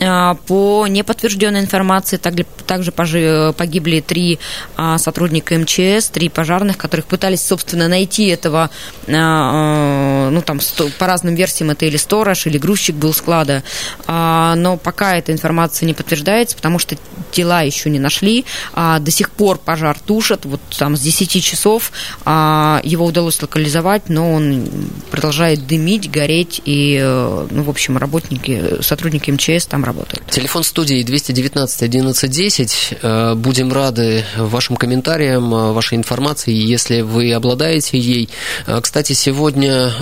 А, 0.00 0.34
по 0.46 0.86
неподтвержденной 0.88 1.60
информации 1.60 2.16
также 2.16 2.92
погибли 2.92 4.00
три 4.00 4.38
а, 4.76 4.98
сотрудника 4.98 5.56
МЧС, 5.56 6.08
три 6.10 6.28
пожарных, 6.28 6.76
которых 6.76 7.06
пытались, 7.06 7.44
собственно, 7.44 7.88
найти 7.88 8.26
этого, 8.26 8.70
а, 9.08 10.30
ну, 10.30 10.42
там, 10.42 10.60
по 10.98 11.06
разным 11.06 11.34
версиям, 11.34 11.70
это 11.70 11.86
или 11.86 11.96
сторож, 11.96 12.46
или 12.46 12.58
грузчик 12.58 12.96
был 12.96 13.12
склада. 13.12 13.62
Но 14.06 14.78
пока 14.82 15.16
эта 15.16 15.32
информация 15.32 15.86
не 15.86 15.94
подтверждается, 15.94 16.56
потому 16.56 16.78
что 16.78 16.96
тела 17.30 17.62
еще 17.62 17.90
не 17.90 17.98
нашли. 17.98 18.44
До 18.74 19.10
сих 19.10 19.30
пор 19.30 19.58
пожар 19.58 19.98
тушат, 19.98 20.44
вот 20.44 20.60
там 20.76 20.96
с 20.96 21.00
10 21.00 21.42
часов 21.42 21.92
его 22.26 23.04
удалось 23.04 23.40
локализовать, 23.42 24.08
но 24.08 24.32
он 24.32 24.68
продолжает 25.10 25.66
дымить, 25.66 26.10
гореть, 26.10 26.60
и, 26.64 26.98
э, 27.02 27.46
ну, 27.50 27.62
в 27.62 27.70
общем, 27.70 27.96
работники, 27.96 28.82
сотрудники 28.82 29.30
МЧС 29.30 29.66
там 29.66 29.83
работают. 29.84 30.26
Телефон 30.30 30.64
студии 30.64 31.02
219 31.02 31.82
1110. 31.82 32.94
Э, 33.02 33.34
будем 33.34 33.72
рады 33.72 34.24
вашим 34.36 34.76
комментариям, 34.76 35.54
э, 35.54 35.72
вашей 35.72 35.96
информации, 35.96 36.52
если 36.52 37.02
вы 37.02 37.32
обладаете 37.32 37.98
ей. 37.98 38.28
Э, 38.66 38.80
кстати, 38.80 39.12
сегодня 39.12 39.92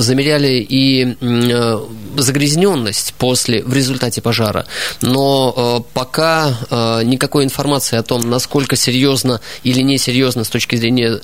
замеряли 0.00 0.64
и 0.68 1.16
загрязненность 2.16 3.14
после, 3.18 3.62
в 3.62 3.72
результате 3.72 4.20
пожара, 4.20 4.66
но 5.00 5.84
пока 5.94 6.56
никакой 7.04 7.44
информации 7.44 7.96
о 7.96 8.02
том, 8.02 8.28
насколько 8.28 8.76
серьезно 8.76 9.40
или 9.62 9.80
несерьезно 9.80 10.44
с 10.44 10.48
точки 10.48 10.76
зрения 10.76 11.20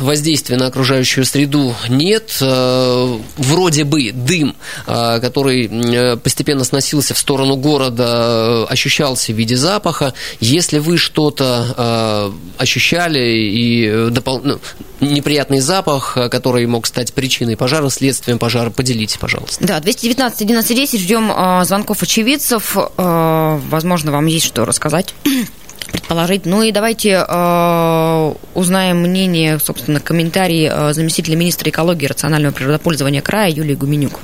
воздействия 0.00 0.56
на 0.56 0.66
окружающую 0.66 1.24
среду 1.24 1.74
нет. 1.88 2.36
Вроде 2.40 3.84
бы 3.84 4.12
дым, 4.12 4.54
который 4.86 6.16
постепенно 6.16 6.64
сносился 6.68 7.14
в 7.14 7.18
сторону 7.18 7.56
города, 7.56 8.66
э, 8.68 8.72
ощущался 8.72 9.32
в 9.32 9.36
виде 9.36 9.56
запаха. 9.56 10.14
Если 10.40 10.78
вы 10.78 10.96
что-то 10.96 12.32
э, 12.56 12.62
ощущали 12.62 13.18
и 13.18 13.86
э, 13.86 14.08
допол... 14.10 14.40
ну, 14.42 14.60
неприятный 15.00 15.60
запах, 15.60 16.18
который 16.30 16.66
мог 16.66 16.86
стать 16.86 17.12
причиной 17.12 17.56
пожара, 17.56 17.88
следствием 17.88 18.38
пожара, 18.38 18.70
поделитесь, 18.70 19.16
пожалуйста. 19.16 19.64
Да, 19.64 19.80
219 19.80 20.42
1110, 20.42 21.00
ждем 21.00 21.32
э, 21.32 21.64
звонков 21.64 22.02
очевидцев. 22.02 22.76
Э, 22.76 23.58
возможно, 23.70 24.12
вам 24.12 24.26
есть 24.26 24.46
что 24.46 24.64
рассказать 24.64 25.14
предположить. 25.92 26.46
Ну 26.46 26.62
и 26.62 26.72
давайте 26.72 27.24
э, 27.26 28.34
узнаем 28.54 28.98
мнение, 28.98 29.58
собственно, 29.58 30.00
комментарии 30.00 30.70
э, 30.72 30.92
заместителя 30.92 31.36
министра 31.36 31.70
экологии 31.70 32.04
и 32.04 32.08
рационального 32.08 32.52
природопользования 32.52 33.22
края 33.22 33.50
Юлии 33.50 33.74
Гуменюк. 33.74 34.20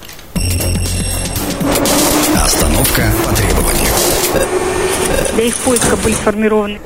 Остановка 2.45 3.11
по 3.25 3.35
требованию. 3.35 3.91
Для 5.35 5.45
их 5.45 5.57
поиска 5.57 5.97
были 5.97 6.13
сформированы 6.13 6.79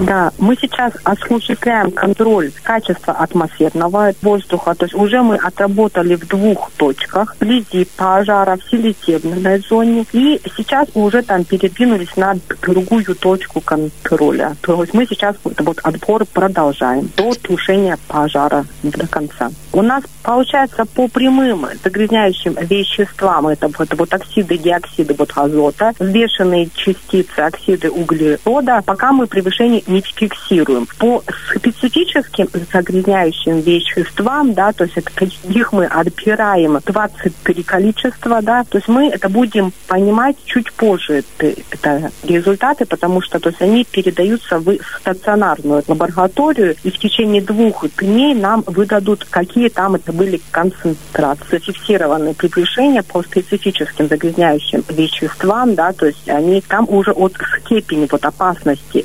да, 0.00 0.32
мы 0.38 0.56
сейчас 0.60 0.92
осуществляем 1.04 1.90
контроль 1.90 2.50
качества 2.62 3.14
атмосферного 3.14 4.12
воздуха. 4.22 4.74
То 4.74 4.86
есть 4.86 4.94
уже 4.94 5.22
мы 5.22 5.36
отработали 5.36 6.14
в 6.14 6.26
двух 6.26 6.70
точках. 6.76 7.36
Вблизи 7.40 7.86
пожара 7.96 8.56
в 8.56 8.70
селитебной 8.70 9.58
зоне. 9.58 10.06
И 10.12 10.40
сейчас 10.56 10.88
мы 10.94 11.04
уже 11.04 11.22
там 11.22 11.44
передвинулись 11.44 12.16
на 12.16 12.34
другую 12.62 13.14
точку 13.14 13.60
контроля. 13.60 14.56
То 14.62 14.82
есть 14.82 14.94
мы 14.94 15.06
сейчас 15.06 15.36
вот, 15.44 15.60
вот 15.60 15.78
отбор 15.82 16.24
продолжаем 16.24 17.10
до 17.16 17.32
тушения 17.34 17.98
пожара 18.08 18.64
до 18.82 19.06
конца. 19.06 19.50
У 19.72 19.82
нас 19.82 20.02
получается 20.22 20.84
по 20.84 21.08
прямым 21.08 21.66
загрязняющим 21.82 22.56
веществам, 22.60 23.48
это 23.48 23.68
вот, 23.78 23.88
вот 23.96 24.12
оксиды, 24.12 24.58
диоксиды 24.58 25.14
вот 25.14 25.32
азота, 25.34 25.92
взвешенные 25.98 26.68
частицы, 26.74 27.40
оксиды 27.40 27.90
углерода, 27.90 28.82
пока 28.84 29.12
мы 29.12 29.26
превышение 29.26 29.82
не 29.90 30.00
фиксируем. 30.00 30.86
По 30.98 31.22
специфическим 31.54 32.48
загрязняющим 32.72 33.60
веществам, 33.60 34.54
да, 34.54 34.72
то 34.72 34.84
есть 34.84 34.96
это 34.96 35.26
их 35.48 35.72
мы 35.72 35.86
отбираем 35.86 36.78
23 36.84 37.62
количества, 37.62 38.40
да, 38.42 38.64
то 38.64 38.78
есть 38.78 38.88
мы 38.88 39.08
это 39.08 39.28
будем 39.28 39.72
понимать 39.86 40.36
чуть 40.44 40.72
позже, 40.72 41.24
это, 41.38 41.60
это 41.70 42.12
результаты, 42.22 42.86
потому 42.86 43.20
что 43.20 43.38
то 43.38 43.50
есть 43.50 43.60
они 43.60 43.84
передаются 43.84 44.58
в 44.58 44.76
стационарную 45.00 45.82
лабораторию, 45.86 46.76
и 46.82 46.90
в 46.90 46.98
течение 46.98 47.42
двух 47.42 47.84
дней 47.98 48.34
нам 48.34 48.62
выдадут, 48.66 49.26
какие 49.28 49.68
там 49.68 49.96
это 49.96 50.12
были 50.12 50.40
концентрации, 50.50 51.58
фиксированные 51.58 52.34
превышения 52.34 53.02
по 53.02 53.22
специфическим 53.22 54.08
загрязняющим 54.08 54.84
веществам, 54.88 55.74
да, 55.74 55.92
то 55.92 56.06
есть 56.06 56.28
они 56.28 56.60
там 56.60 56.86
уже 56.88 57.10
от 57.12 57.34
степени 57.64 58.06
вот 58.10 58.24
опасности 58.24 59.04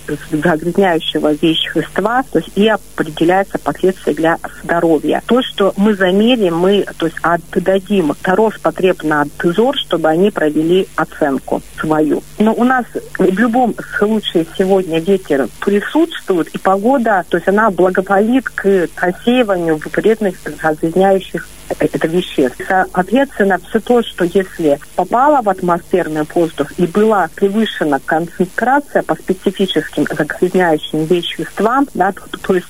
загрязняющего 0.66 1.34
вещества, 1.34 2.24
то 2.32 2.40
есть 2.40 2.52
и 2.56 2.68
определяется 2.68 3.58
последствия 3.60 4.14
для 4.14 4.38
здоровья. 4.64 5.22
То, 5.26 5.42
что 5.42 5.74
мы 5.78 5.94
замерим, 5.94 6.58
мы 6.58 6.86
то 6.98 7.06
есть 7.06 7.18
отдадим 7.22 8.14
Роспотребнадзор, 8.24 9.78
чтобы 9.78 10.10
они 10.10 10.32
провели 10.32 10.88
оценку 10.96 11.62
свою. 11.80 12.24
Но 12.40 12.54
у 12.54 12.64
нас 12.64 12.86
в 13.18 13.40
любом 13.40 13.76
случае 13.98 14.46
сегодня 14.58 15.00
ветер 15.00 15.48
присутствует, 15.60 16.48
и 16.50 16.58
погода, 16.58 17.24
то 17.30 17.38
есть 17.38 17.48
она 17.48 17.70
благоволит 17.70 18.50
к 18.50 18.88
рассеиванию 18.98 19.80
вредных 19.94 20.36
загрязняющих 20.62 21.48
это 21.70 22.08
веществ. 22.08 22.62
Соответственно, 22.68 23.60
все 23.70 23.80
то, 23.80 24.04
что 24.04 24.26
если 24.26 24.80
попало 24.96 25.42
в 25.42 25.50
атмосферный 25.50 26.24
воздух 26.34 26.72
и 26.78 26.86
была 26.86 27.30
превышена 27.36 28.00
концентрация 28.06 29.04
по 29.04 29.16
специфическим 29.16 30.06
загрязняющим 30.06 31.06
веществам, 31.06 31.88
да, 31.94 32.12
то, 32.12 32.38
то 32.38 32.56
есть 32.56 32.68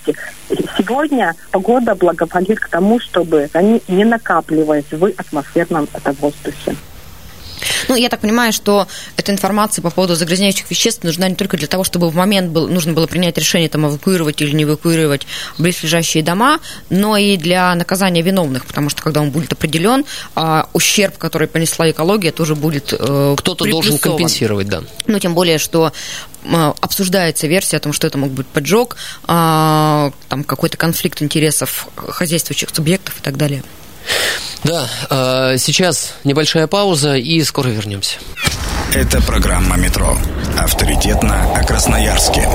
сегодня 0.78 1.36
погода 1.52 1.96
благоволит 1.96 2.60
к 2.60 2.70
тому, 2.70 3.00
чтобы 3.00 3.50
они 3.54 3.82
не 3.88 4.06
накапливались 4.06 4.92
в 4.92 5.06
атмосферном 5.06 5.88
воздухе. 6.20 6.76
Ну, 7.88 7.96
я 7.96 8.10
так 8.10 8.22
понимаю, 8.22 8.54
что 8.54 8.88
эта 9.18 9.32
информация 9.32 9.82
по 9.82 9.90
поводу 9.90 10.16
загрязняющих 10.16 10.70
веществ 10.70 11.04
нужна 11.04 11.30
не 11.30 11.36
только 11.36 11.58
для 11.58 11.68
того, 11.68 11.84
чтобы 11.84 12.10
в 12.10 12.16
момент 12.16 12.52
был, 12.52 12.68
нужно 12.68 12.94
было 12.94 13.08
принять 13.08 13.38
решение, 13.38 13.70
там, 13.70 13.88
эвакуировать 13.88 14.42
или 14.42 14.52
не 14.52 14.64
эвакуировать 14.64 15.28
близлежащие 15.58 16.24
дома, 16.24 16.60
но 16.90 17.18
и 17.18 17.38
для 17.38 17.74
наказания 17.76 18.22
виновных, 18.22 18.66
потому 18.66 18.90
что 18.90 19.02
когда 19.02 19.22
он 19.22 19.32
будет 19.32 19.54
определен, 19.54 20.06
а, 20.36 20.70
ущерб, 20.74 21.18
который 21.18 21.48
понесла 21.48 21.90
экология, 21.90 22.32
тоже 22.32 22.56
будет 22.56 22.94
э, 22.98 23.36
Кто-то 23.38 23.66
должен 23.66 23.98
компенсировать, 23.98 24.68
да. 24.68 24.84
Ну, 25.08 25.20
тем 25.20 25.34
более, 25.34 25.58
что 25.58 25.92
обсуждается 26.82 27.48
версия 27.48 27.78
о 27.78 27.80
том, 27.80 27.92
что 27.92 28.06
это 28.06 28.18
мог 28.18 28.30
быть 28.30 28.46
поджог, 28.48 28.98
а, 29.24 30.12
там 30.30 30.44
какой-то 30.44 30.78
конфликт 30.78 31.22
интересов 31.22 31.88
хозяйствующих 31.96 32.70
субъектов 32.72 33.18
и 33.20 33.22
так 33.22 33.38
далее. 33.38 33.64
Да, 34.64 34.90
а, 35.10 35.58
сейчас 35.58 36.14
небольшая 36.24 36.68
пауза 36.68 37.16
и 37.16 37.44
скоро 37.44 37.70
вернемся. 37.70 38.18
Это 38.94 39.22
программа 39.22 39.78
«Метро». 39.78 40.18
Авторитетно 40.58 41.54
о 41.54 41.64
Красноярске. 41.64 42.48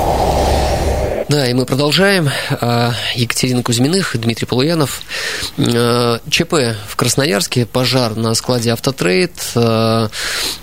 Да, 1.31 1.47
и 1.47 1.53
мы 1.53 1.65
продолжаем. 1.65 2.29
А, 2.59 2.91
Екатерина 3.15 3.63
Кузьминых, 3.63 4.17
Дмитрий 4.19 4.45
Полуянов. 4.45 5.01
А, 5.57 6.19
ЧП 6.29 6.75
в 6.89 6.97
Красноярске, 6.97 7.65
пожар 7.65 8.17
на 8.17 8.35
складе 8.35 8.73
«Автотрейд». 8.73 9.31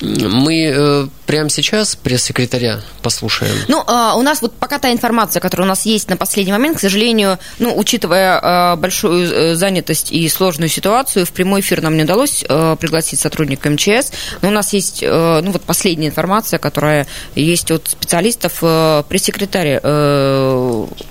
Мы 0.00 0.72
э, 0.74 1.06
прямо 1.28 1.50
сейчас 1.50 1.94
пресс-секретаря 1.94 2.80
послушаем? 3.02 3.54
Ну, 3.68 3.84
а, 3.86 4.16
у 4.16 4.22
нас 4.22 4.40
вот 4.40 4.54
пока 4.54 4.78
та 4.78 4.90
информация, 4.90 5.40
которая 5.40 5.66
у 5.66 5.68
нас 5.68 5.84
есть 5.84 6.08
на 6.08 6.16
последний 6.16 6.52
момент, 6.52 6.78
к 6.78 6.80
сожалению, 6.80 7.38
ну, 7.58 7.76
учитывая 7.76 8.40
а, 8.42 8.76
большую 8.76 9.30
э, 9.30 9.54
занятость 9.54 10.10
и 10.10 10.26
сложную 10.30 10.70
ситуацию, 10.70 11.26
в 11.26 11.32
прямой 11.32 11.60
эфир 11.60 11.82
нам 11.82 11.98
не 11.98 12.04
удалось 12.04 12.42
а, 12.48 12.76
пригласить 12.76 13.20
сотрудника 13.20 13.68
МЧС, 13.68 14.10
но 14.40 14.48
у 14.48 14.52
нас 14.52 14.72
есть, 14.72 15.02
ну, 15.02 15.50
вот 15.52 15.62
последняя 15.62 16.08
информация, 16.08 16.58
которая 16.58 17.06
есть 17.34 17.70
от 17.70 17.88
специалистов, 17.88 18.60
пресс-секретаря 19.08 19.80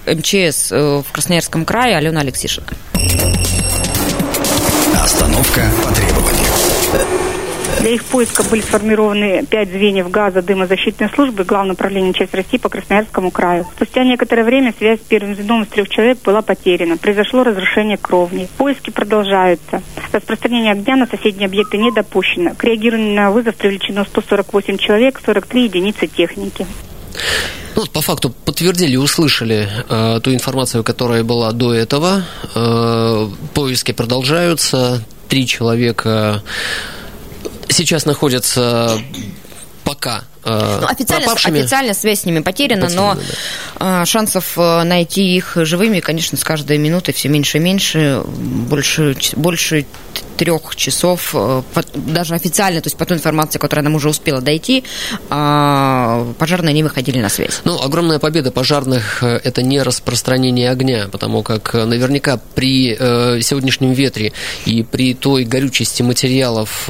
МЧС 0.06 0.72
в 0.72 1.06
Красноярском 1.12 1.66
крае 1.66 1.98
Алена 1.98 2.22
Алексишина. 2.22 2.68
Остановка 5.04 5.62
по 5.84 5.92
требованию. 5.94 6.48
Для 7.80 7.92
их 7.92 8.04
поиска 8.06 8.44
были 8.44 8.62
сформированы 8.62 9.46
пять 9.46 9.70
звеньев 9.70 10.10
газа 10.10 10.42
дымозащитной 10.42 11.10
службы 11.10 11.44
Главного 11.44 11.76
управления 11.76 12.12
часть 12.12 12.34
России 12.34 12.58
по 12.58 12.70
Красноярскому 12.70 13.30
краю. 13.30 13.66
Спустя 13.76 14.04
некоторое 14.04 14.44
время 14.44 14.74
связь 14.78 15.00
с 15.00 15.04
первым 15.04 15.36
звеном 15.36 15.64
из 15.64 15.68
трех 15.70 15.88
человек 15.88 16.18
была 16.24 16.42
потеряна. 16.42 16.98
Произошло 16.98 17.44
разрушение 17.44 17.98
кровни. 17.98 18.48
Поиски 18.58 18.90
продолжаются. 18.90 19.84
Распространение 20.12 20.72
огня 20.72 20.96
на 20.96 21.06
соседние 21.06 21.46
объекты 21.46 21.78
не 21.78 21.92
допущено. 21.92 22.56
К 22.56 22.64
реагированию 22.64 23.14
на 23.14 23.32
вызов 23.32 23.56
привлечено 23.56 24.06
148 24.06 24.78
человек, 24.78 25.22
43 25.24 25.64
единицы 25.64 26.08
техники. 26.08 26.66
Ну, 27.76 27.86
по 27.86 28.02
факту 28.02 28.34
подтвердили, 28.46 28.96
услышали 28.96 29.70
э, 29.90 30.20
ту 30.24 30.34
информацию, 30.34 30.84
которая 30.84 31.24
была 31.24 31.52
до 31.52 31.74
этого. 31.74 32.24
Э, 32.56 33.30
поиски 33.54 33.92
продолжаются. 33.92 35.04
Три 35.28 35.46
человека 35.46 36.42
сейчас 37.70 38.06
находятся 38.06 39.00
пока 39.88 40.24
э, 40.44 40.80
ну, 40.82 40.88
официально, 40.88 41.32
официально 41.32 41.94
связь 41.94 42.22
с 42.22 42.26
ними 42.26 42.42
потеряна, 42.42 42.88
потеряна 42.88 43.16
но 43.16 43.22
да. 43.80 44.06
шансов 44.06 44.58
э, 44.58 44.84
найти 44.84 45.36
их 45.36 45.54
живыми, 45.56 46.02
конечно, 46.02 46.38
с 46.38 46.44
каждой 46.44 46.78
минутой 46.78 47.14
все 47.14 47.30
меньше 47.30 47.58
и 47.58 47.62
меньше. 47.62 48.22
Больше, 48.26 49.16
больше 49.38 49.86
трех 50.36 50.76
часов, 50.76 51.32
э, 51.34 51.62
даже 51.96 52.36
официально, 52.36 52.82
то 52.82 52.88
есть 52.88 52.98
по 52.98 53.06
той 53.06 53.18
информации, 53.18 53.60
которая 53.60 53.86
нам 53.86 53.96
уже 53.96 54.10
успела 54.10 54.42
дойти, 54.42 54.84
а, 55.30 56.28
пожарные 56.38 56.74
не 56.74 56.84
выходили 56.84 57.20
на 57.20 57.30
связь. 57.30 57.62
Ну, 57.64 57.80
огромная 57.82 58.20
победа 58.20 58.52
пожарных– 58.52 59.22
это 59.24 59.64
не 59.64 59.82
распространение 59.82 60.70
огня, 60.70 61.08
потому 61.10 61.44
как 61.44 61.74
наверняка 61.74 62.40
при 62.56 62.96
сегодняшнем 63.42 63.94
ветре 63.94 64.34
и 64.66 64.84
при 64.84 65.14
той 65.14 65.46
горючести 65.46 66.02
материалов 66.02 66.90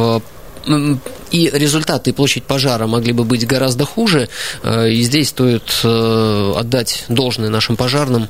и 1.32 1.49
результаты 1.53 2.10
и 2.10 2.13
площадь 2.13 2.43
пожара 2.43 2.88
могли 2.88 3.13
бы 3.13 3.23
быть 3.23 3.45
гораздо 3.45 3.86
хуже. 3.86 4.30
Э, 4.63 4.89
и 4.89 5.01
здесь 5.01 5.30
стоит 5.30 5.82
э, 5.84 6.53
отдать 6.58 7.06
должное 7.10 7.49
нашим 7.49 7.75
пожарным 7.75 8.30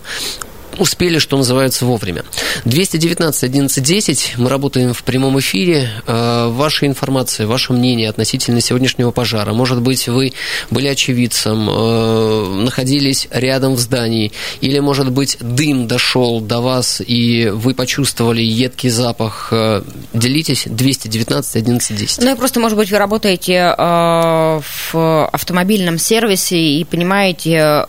успели, 0.79 1.17
что 1.17 1.37
называется, 1.37 1.85
вовремя. 1.85 2.23
219 2.65 3.43
11 3.43 3.83
10. 3.83 4.33
Мы 4.37 4.49
работаем 4.49 4.93
в 4.93 5.03
прямом 5.03 5.39
эфире. 5.39 5.89
Э, 6.05 6.47
ваша 6.49 6.85
информация, 6.85 7.47
ваше 7.47 7.73
мнение 7.73 8.09
относительно 8.09 8.61
сегодняшнего 8.61 9.11
пожара. 9.11 9.53
Может 9.53 9.81
быть, 9.81 10.07
вы 10.07 10.33
были 10.69 10.87
очевидцем, 10.87 11.69
э, 11.69 12.61
находились 12.63 13.27
рядом 13.31 13.75
в 13.75 13.79
здании, 13.79 14.31
или, 14.61 14.79
может 14.79 15.11
быть, 15.11 15.37
дым 15.39 15.87
дошел 15.87 16.39
до 16.39 16.61
вас, 16.61 17.01
и 17.05 17.49
вы 17.53 17.73
почувствовали 17.73 18.41
едкий 18.41 18.89
запах. 18.89 19.49
Э, 19.51 19.81
делитесь. 20.13 20.63
219 20.67 21.55
11 21.55 21.97
10. 21.97 22.23
Ну 22.23 22.33
и 22.33 22.37
просто, 22.37 22.59
может 22.59 22.77
быть, 22.77 22.91
вы 22.91 22.97
работаете 22.97 23.73
в 23.77 25.27
автомобильном 25.31 25.97
сервисе 25.97 26.57
и 26.57 26.83
понимаете, 26.83 27.85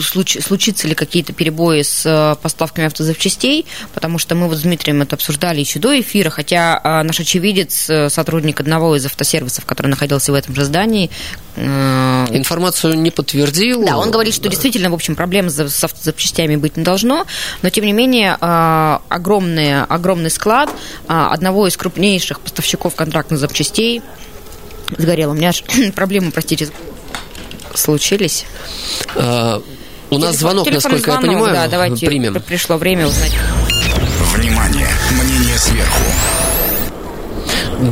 случится 0.00 0.88
ли 0.88 0.94
какие-то 0.94 1.32
перебои 1.32 1.83
с 1.84 2.02
э, 2.04 2.36
поставками 2.42 2.86
автозапчастей, 2.86 3.66
потому 3.92 4.18
что 4.18 4.34
мы 4.34 4.48
вот 4.48 4.58
с 4.58 4.62
Дмитрием 4.62 5.02
это 5.02 5.16
обсуждали 5.16 5.60
еще 5.60 5.78
до 5.78 6.00
эфира, 6.00 6.30
хотя 6.30 6.80
э, 6.82 7.02
наш 7.02 7.20
очевидец, 7.20 7.88
э, 7.88 8.10
сотрудник 8.10 8.60
одного 8.60 8.96
из 8.96 9.06
автосервисов, 9.06 9.64
который 9.64 9.88
находился 9.88 10.32
в 10.32 10.34
этом 10.34 10.54
же 10.54 10.64
здании... 10.64 11.10
Информацию 11.56 12.98
не 12.98 13.12
подтвердил. 13.12 13.84
Да, 13.84 13.96
он 13.96 14.10
говорит, 14.10 14.34
что 14.34 14.48
действительно, 14.48 14.90
в 14.90 14.94
общем, 14.94 15.14
проблем 15.14 15.48
с 15.48 15.84
автозапчастями 15.84 16.56
быть 16.56 16.76
не 16.76 16.82
должно, 16.82 17.26
но, 17.62 17.70
тем 17.70 17.84
не 17.84 17.92
менее, 17.92 18.34
огромный, 18.34 19.84
огромный 19.84 20.30
склад 20.30 20.68
одного 21.06 21.68
из 21.68 21.76
крупнейших 21.76 22.40
поставщиков 22.40 22.96
контрактных 22.96 23.38
запчастей 23.38 24.02
сгорел. 24.98 25.30
У 25.30 25.34
меня 25.34 25.50
аж 25.50 25.62
проблемы, 25.94 26.32
простите, 26.32 26.70
случились. 27.74 28.46
У 30.10 30.18
нас 30.18 30.36
звонок, 30.36 30.70
насколько 30.70 30.98
звонок, 30.98 31.24
я 31.24 31.28
понимаю, 31.30 31.54
да, 31.54 31.68
давайте 31.68 32.06
примем. 32.06 32.40
Пришло 32.46 32.76
время 32.76 33.06
узнать. 33.06 33.36
Внимание, 34.34 34.88
мнение 35.22 35.56
сверху. 35.58 36.02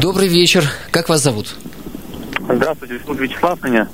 Добрый 0.00 0.28
вечер. 0.28 0.64
Как 0.90 1.08
вас 1.08 1.22
зовут? 1.22 1.54
Здравствуйте, 2.48 3.00
Вячеслав 3.06 3.62
меня. 3.62 3.88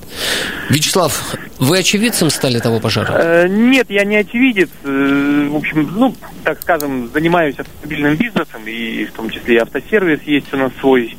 Вячеслав, 0.71 1.37
вы 1.59 1.79
очевидцем 1.79 2.31
стали 2.31 2.59
того 2.59 2.81
пожара? 2.81 3.13
Э, 3.13 3.49
нет, 3.49 3.87
я 3.91 4.05
не 4.05 4.17
очевидец. 4.17 4.71
Э, 4.85 5.49
в 5.51 5.57
общем, 5.57 5.89
ну, 5.95 6.15
так 6.45 6.61
скажем, 6.63 7.11
занимаюсь 7.13 7.57
автомобильным 7.59 8.17
бизнесом, 8.17 8.67
и 8.67 9.05
в 9.05 9.13
том 9.13 9.31
числе 9.31 9.57
и 9.57 9.59
автосервис 9.59 10.23
есть 10.23 10.53
у 10.53 10.57
нас 10.57 10.73
свой. 10.81 11.17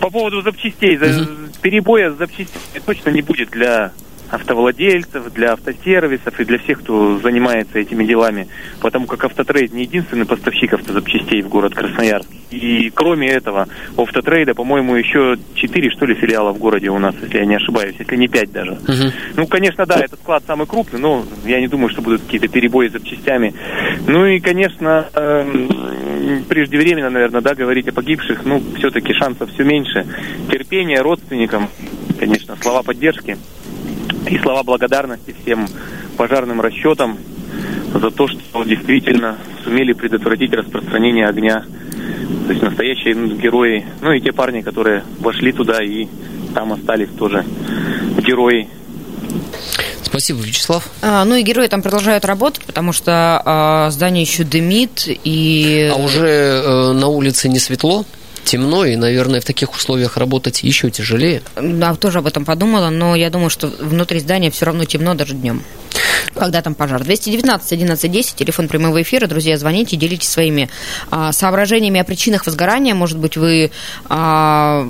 По 0.00 0.10
поводу 0.10 0.42
запчастей, 0.42 0.96
угу. 0.96 1.26
перебоя 1.60 2.10
с 2.10 2.18
запчастями 2.18 2.82
точно 2.84 3.10
не 3.10 3.22
будет 3.22 3.50
для 3.50 3.92
автовладельцев, 4.32 5.32
для 5.34 5.52
автосервисов 5.52 6.40
и 6.40 6.44
для 6.44 6.58
всех, 6.58 6.80
кто 6.80 7.18
занимается 7.18 7.78
этими 7.78 8.04
делами, 8.04 8.48
потому 8.80 9.06
как 9.06 9.24
Автотрейд 9.24 9.72
не 9.72 9.82
единственный 9.82 10.24
поставщик 10.24 10.72
автозапчастей 10.72 11.42
в 11.42 11.48
город 11.48 11.74
Красноярск. 11.74 12.28
И 12.50 12.90
кроме 12.94 13.28
этого, 13.28 13.68
у 13.96 14.02
Автотрейда, 14.02 14.54
по-моему, 14.54 14.96
еще 14.96 15.36
четыре, 15.54 15.90
что 15.90 16.06
ли, 16.06 16.14
филиала 16.14 16.52
в 16.52 16.58
городе 16.58 16.88
у 16.88 16.98
нас, 16.98 17.14
если 17.22 17.38
я 17.38 17.44
не 17.44 17.56
ошибаюсь, 17.56 17.94
если 17.98 18.16
не 18.16 18.28
пять 18.28 18.50
даже. 18.52 18.72
Uh-huh. 18.72 19.12
Ну, 19.36 19.46
конечно, 19.46 19.84
да, 19.84 20.00
этот 20.00 20.18
склад 20.20 20.42
самый 20.46 20.66
крупный, 20.66 20.98
но 20.98 21.24
я 21.44 21.60
не 21.60 21.68
думаю, 21.68 21.90
что 21.90 22.00
будут 22.00 22.22
какие-то 22.22 22.48
перебои 22.48 22.88
с 22.88 22.92
запчастями. 22.92 23.54
Ну 24.06 24.24
и, 24.24 24.40
конечно, 24.40 25.08
э, 25.14 25.68
преждевременно, 26.48 27.10
наверное, 27.10 27.42
да, 27.42 27.54
говорить 27.54 27.88
о 27.88 27.92
погибших, 27.92 28.46
ну, 28.46 28.62
все-таки 28.78 29.12
шансов 29.12 29.50
все 29.52 29.64
меньше. 29.64 30.06
Терпение 30.50 31.02
родственникам, 31.02 31.68
конечно, 32.18 32.56
слова 32.60 32.82
поддержки. 32.82 33.36
И 34.26 34.38
слова 34.38 34.62
благодарности 34.62 35.34
всем 35.42 35.68
пожарным 36.16 36.60
расчетам 36.60 37.18
за 37.94 38.10
то, 38.10 38.28
что 38.28 38.64
действительно 38.64 39.38
сумели 39.64 39.92
предотвратить 39.92 40.52
распространение 40.52 41.26
огня. 41.26 41.64
То 42.46 42.52
есть 42.52 42.62
настоящие 42.62 43.14
герои, 43.36 43.84
ну 44.00 44.12
и 44.12 44.20
те 44.20 44.32
парни, 44.32 44.62
которые 44.62 45.04
вошли 45.18 45.52
туда 45.52 45.82
и 45.82 46.06
там 46.54 46.72
остались 46.72 47.10
тоже 47.18 47.44
герои 48.18 48.68
Спасибо, 50.12 50.40
Вячеслав. 50.40 50.90
А, 51.00 51.24
ну 51.24 51.36
и 51.36 51.42
герои 51.42 51.68
там 51.68 51.80
продолжают 51.80 52.26
работать, 52.26 52.62
потому 52.66 52.92
что 52.92 53.40
а, 53.42 53.90
здание 53.90 54.22
еще 54.22 54.44
дымит 54.44 55.04
и... 55.06 55.90
А 55.90 55.96
уже 55.96 56.28
э, 56.28 56.92
на 56.92 57.08
улице 57.08 57.48
не 57.48 57.58
светло? 57.58 58.04
Темно, 58.44 58.84
и, 58.84 58.96
наверное, 58.96 59.40
в 59.40 59.44
таких 59.44 59.72
условиях 59.74 60.16
работать 60.16 60.62
еще 60.62 60.90
тяжелее. 60.90 61.42
Да, 61.56 61.94
тоже 61.94 62.18
об 62.18 62.26
этом 62.26 62.44
подумала, 62.44 62.90
но 62.90 63.14
я 63.16 63.30
думаю, 63.30 63.50
что 63.50 63.68
внутри 63.68 64.20
здания 64.20 64.50
все 64.50 64.66
равно 64.66 64.84
темно 64.84 65.14
даже 65.14 65.34
днем. 65.34 65.62
Когда 66.34 66.62
там 66.62 66.74
пожар? 66.74 67.02
219 67.02 67.72
11 67.72 68.10
10, 68.10 68.34
телефон 68.36 68.68
прямого 68.68 69.02
эфира. 69.02 69.26
Друзья, 69.26 69.56
звоните, 69.58 69.96
делитесь 69.96 70.28
своими 70.28 70.68
а, 71.10 71.32
соображениями 71.32 72.00
о 72.00 72.04
причинах 72.04 72.46
возгорания. 72.46 72.94
Может 72.94 73.18
быть, 73.18 73.36
вы 73.36 73.70
а, 74.08 74.88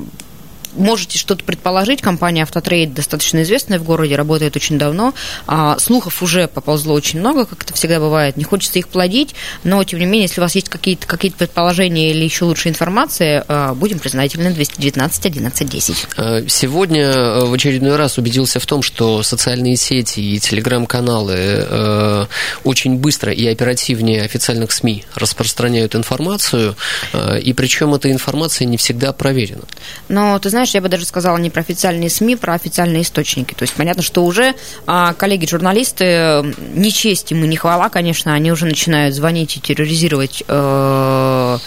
можете 0.74 1.18
что-то 1.18 1.44
предположить. 1.44 2.00
Компания 2.00 2.42
«Автотрейд» 2.42 2.94
достаточно 2.94 3.42
известная 3.42 3.78
в 3.78 3.84
городе, 3.84 4.16
работает 4.16 4.56
очень 4.56 4.78
давно. 4.78 5.14
А, 5.46 5.78
слухов 5.78 6.22
уже 6.22 6.48
поползло 6.48 6.94
очень 6.94 7.20
много, 7.20 7.46
как 7.46 7.62
это 7.64 7.74
всегда 7.74 8.00
бывает. 8.00 8.36
Не 8.36 8.44
хочется 8.44 8.78
их 8.78 8.88
плодить, 8.88 9.34
но, 9.64 9.82
тем 9.84 9.98
не 9.98 10.06
менее, 10.06 10.22
если 10.22 10.40
у 10.40 10.44
вас 10.44 10.54
есть 10.54 10.68
какие-то 10.68 11.06
какие 11.06 11.30
предположения 11.30 12.10
или 12.10 12.24
еще 12.24 12.44
лучше 12.44 12.68
информация, 12.68 13.44
а, 13.48 13.74
будем 13.74 13.98
признательны. 13.98 14.52
219 14.52 15.26
11 15.26 15.68
10. 15.68 16.50
Сегодня 16.50 17.02
э, 17.02 17.44
в 17.44 17.52
очередной 17.52 17.96
раз 17.96 18.18
убедился 18.18 18.60
в 18.60 18.66
том, 18.66 18.82
что 18.82 19.22
социальные 19.22 19.76
сети 19.76 20.20
и 20.20 20.38
телеграм-каналы 20.38 21.34
э, 21.36 22.26
очень 22.64 22.96
быстро 22.96 23.32
и 23.32 23.46
оперативнее 23.46 24.22
официальных 24.22 24.72
СМИ 24.72 25.04
распространяют 25.14 25.94
информацию, 25.94 26.76
э, 27.12 27.40
и 27.40 27.52
причем 27.52 27.94
эта 27.94 28.10
информация 28.10 28.66
не 28.66 28.76
всегда 28.76 29.12
проверена. 29.12 29.64
Но 30.08 30.38
ты 30.38 30.50
знаешь, 30.50 30.61
знаешь, 30.62 30.74
я 30.74 30.80
бы 30.80 30.88
даже 30.88 31.06
сказала 31.06 31.36
не 31.38 31.50
про 31.50 31.60
официальные 31.60 32.08
СМИ, 32.08 32.36
про 32.36 32.54
официальные 32.54 33.02
источники. 33.02 33.52
То 33.52 33.64
есть 33.64 33.74
понятно, 33.74 34.00
что 34.00 34.24
уже 34.24 34.54
а, 34.86 35.12
коллеги-журналисты, 35.12 36.54
не 36.74 36.92
честь 36.92 37.32
ему, 37.32 37.46
не 37.46 37.56
хвала, 37.56 37.88
конечно, 37.88 38.32
они 38.32 38.52
уже 38.52 38.66
начинают 38.66 39.12
звонить 39.12 39.56
и 39.56 39.60
терроризировать 39.60 40.44
э, 40.46 41.58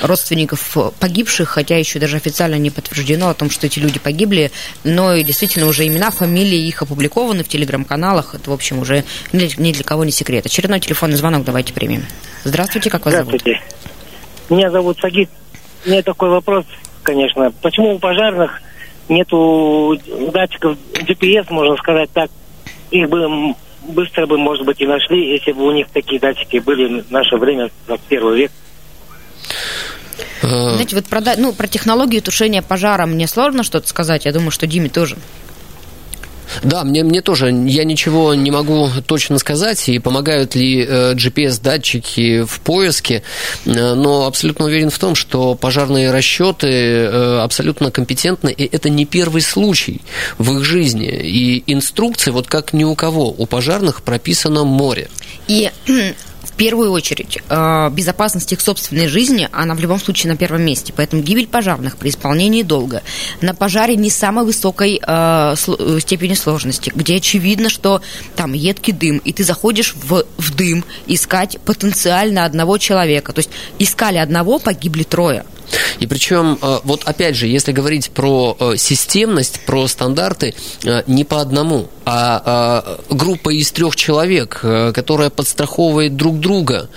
родственников 0.00 0.76
погибших, 1.00 1.48
хотя 1.48 1.76
еще 1.76 1.98
даже 1.98 2.18
официально 2.18 2.54
не 2.54 2.70
подтверждено 2.70 3.30
о 3.30 3.34
том, 3.34 3.50
что 3.50 3.66
эти 3.66 3.80
люди 3.80 3.98
погибли, 3.98 4.52
но 4.84 5.12
и 5.12 5.24
действительно 5.24 5.66
уже 5.66 5.84
имена, 5.84 6.12
фамилии 6.12 6.68
их 6.68 6.82
опубликованы 6.82 7.42
в 7.42 7.48
телеграм-каналах. 7.48 8.36
Это, 8.36 8.50
в 8.50 8.52
общем, 8.52 8.78
уже 8.78 9.02
ни 9.32 9.46
для, 9.46 9.64
ни 9.64 9.72
для 9.72 9.82
кого 9.82 10.04
не 10.04 10.12
секрет. 10.12 10.46
Очередной 10.46 10.78
телефонный 10.78 11.16
звонок 11.16 11.44
давайте 11.44 11.72
примем. 11.72 12.04
Здравствуйте, 12.44 12.90
как 12.90 13.06
вас 13.06 13.14
Здравствуйте. 13.14 13.58
зовут? 13.58 14.50
Меня 14.50 14.70
зовут 14.70 15.00
Сагит. 15.00 15.30
У 15.84 15.90
меня 15.90 16.02
такой 16.02 16.30
вопрос 16.30 16.64
конечно. 17.06 17.52
Почему 17.62 17.94
у 17.94 17.98
пожарных 17.98 18.60
нету 19.08 19.98
датчиков 20.32 20.76
GPS, 20.92 21.46
можно 21.50 21.76
сказать 21.76 22.10
так? 22.12 22.30
Их 22.90 23.08
бы 23.08 23.54
быстро 23.88 24.26
бы, 24.26 24.36
может 24.36 24.66
быть, 24.66 24.80
и 24.80 24.86
нашли, 24.86 25.32
если 25.32 25.52
бы 25.52 25.64
у 25.64 25.70
них 25.70 25.86
такие 25.92 26.20
датчики 26.20 26.58
были 26.58 27.00
в 27.00 27.10
наше 27.10 27.36
время, 27.36 27.70
в 27.86 27.98
первый 28.08 28.38
век. 28.38 28.52
Знаете, 30.40 30.96
вот 30.96 31.06
про, 31.06 31.20
ну, 31.36 31.52
про 31.52 31.66
технологию 31.66 32.20
тушения 32.20 32.62
пожара 32.62 33.06
мне 33.06 33.26
сложно 33.26 33.62
что-то 33.62 33.88
сказать. 33.88 34.24
Я 34.24 34.32
думаю, 34.32 34.50
что 34.50 34.66
Диме 34.66 34.88
тоже. 34.88 35.16
Да, 36.62 36.84
мне, 36.84 37.02
мне 37.02 37.22
тоже, 37.22 37.50
я 37.50 37.84
ничего 37.84 38.34
не 38.34 38.50
могу 38.50 38.88
точно 39.06 39.38
сказать, 39.38 39.88
и 39.88 39.98
помогают 39.98 40.54
ли 40.54 40.84
э, 40.86 41.14
GPS-датчики 41.14 42.44
в 42.44 42.60
поиске, 42.60 43.22
э, 43.64 43.94
но 43.94 44.26
абсолютно 44.26 44.66
уверен 44.66 44.90
в 44.90 44.98
том, 44.98 45.14
что 45.14 45.54
пожарные 45.54 46.10
расчеты 46.10 46.68
э, 46.68 47.40
абсолютно 47.40 47.90
компетентны, 47.90 48.50
и 48.50 48.64
это 48.64 48.90
не 48.90 49.04
первый 49.04 49.42
случай 49.42 50.00
в 50.38 50.56
их 50.56 50.64
жизни. 50.64 51.08
И 51.08 51.64
инструкции, 51.66 52.30
вот 52.30 52.46
как 52.46 52.72
ни 52.72 52.84
у 52.84 52.94
кого, 52.94 53.30
у 53.30 53.46
пожарных 53.46 54.02
прописано 54.02 54.64
море. 54.64 55.08
И 55.48 55.70
первую 56.56 56.90
очередь, 56.92 57.38
э, 57.48 57.90
безопасность 57.90 58.52
их 58.52 58.60
собственной 58.60 59.08
жизни, 59.08 59.48
она 59.52 59.74
в 59.74 59.80
любом 59.80 60.00
случае 60.00 60.32
на 60.32 60.36
первом 60.38 60.62
месте. 60.62 60.92
Поэтому 60.96 61.22
гибель 61.22 61.46
пожарных 61.46 61.96
при 61.96 62.10
исполнении 62.10 62.62
долга 62.62 63.02
на 63.40 63.54
пожаре 63.54 63.96
не 63.96 64.10
самой 64.10 64.44
высокой 64.44 65.00
э, 65.00 65.54
э, 65.56 65.98
степени 66.00 66.34
сложности, 66.34 66.92
где 66.94 67.16
очевидно, 67.16 67.68
что 67.68 68.00
там 68.34 68.52
едкий 68.52 68.92
дым, 68.92 69.18
и 69.18 69.32
ты 69.32 69.44
заходишь 69.44 69.94
в, 69.94 70.24
в 70.36 70.54
дым 70.54 70.84
искать 71.06 71.58
потенциально 71.64 72.44
одного 72.44 72.78
человека. 72.78 73.32
То 73.32 73.40
есть 73.40 73.50
искали 73.78 74.18
одного, 74.18 74.58
погибли 74.58 75.02
трое. 75.02 75.44
И 76.00 76.06
причем, 76.06 76.58
э, 76.60 76.80
вот 76.84 77.02
опять 77.04 77.36
же, 77.36 77.46
если 77.46 77.72
говорить 77.72 78.10
про 78.10 78.56
э, 78.58 78.76
системность, 78.76 79.60
про 79.66 79.86
стандарты, 79.88 80.54
э, 80.84 81.02
не 81.06 81.24
по 81.24 81.40
одному, 81.40 81.88
а 82.04 82.98
группа 83.10 83.50
из 83.50 83.72
трех 83.72 83.96
человек, 83.96 84.60
которая 84.60 85.28
подстраховывает 85.28 86.14
друг 86.14 86.38
друга, 86.38 86.88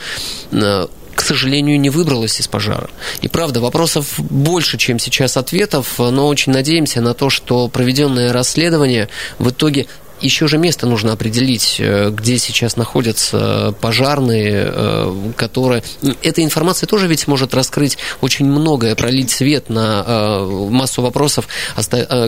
к 0.52 1.22
сожалению, 1.22 1.80
не 1.80 1.90
выбралась 1.90 2.40
из 2.40 2.48
пожара. 2.48 2.90
И 3.22 3.28
правда, 3.28 3.60
вопросов 3.60 4.20
больше, 4.20 4.78
чем 4.78 5.00
сейчас 5.00 5.36
ответов, 5.36 5.98
но 5.98 6.28
очень 6.28 6.54
надеемся 6.54 7.02
на 7.02 7.16
то, 7.16 7.32
что 7.32 7.68
проведенное 7.70 8.32
расследование 8.32 9.10
в 9.40 9.50
итоге 9.50 9.88
еще 10.22 10.48
же 10.48 10.58
место 10.58 10.88
нужно 10.88 11.14
определить, 11.14 11.78
э, 11.80 12.10
где 12.12 12.38
сейчас 12.38 12.78
находятся 12.78 13.74
пожарные, 13.82 14.72
э, 14.74 15.32
которые... 15.36 15.84
Эта 16.22 16.44
информация 16.44 16.88
тоже 16.88 17.08
ведь 17.08 17.28
может 17.28 17.54
раскрыть 17.54 17.98
очень 18.22 18.46
многое, 18.46 18.96
пролить 18.96 19.32
свет 19.32 19.70
на 19.70 20.04
э, 20.06 20.68
массу 20.70 21.02
вопросов, 21.02 21.48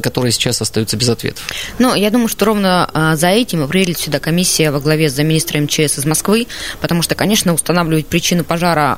которые 0.01 0.31
сейчас 0.31 0.61
остаются 0.61 0.97
без 0.97 1.09
ответов. 1.09 1.43
Ну, 1.79 1.93
я 1.93 2.09
думаю, 2.09 2.27
что 2.27 2.45
ровно 2.45 3.13
за 3.15 3.27
этим 3.27 3.67
приедет 3.67 3.99
сюда 3.99 4.19
комиссия 4.19 4.71
во 4.71 4.79
главе 4.79 5.09
с 5.09 5.13
замминистра 5.13 5.59
МЧС 5.59 5.99
из 5.99 6.05
Москвы, 6.05 6.47
потому 6.79 7.01
что, 7.01 7.15
конечно, 7.15 7.53
устанавливать 7.53 8.07
причину 8.07 8.43
пожара, 8.43 8.97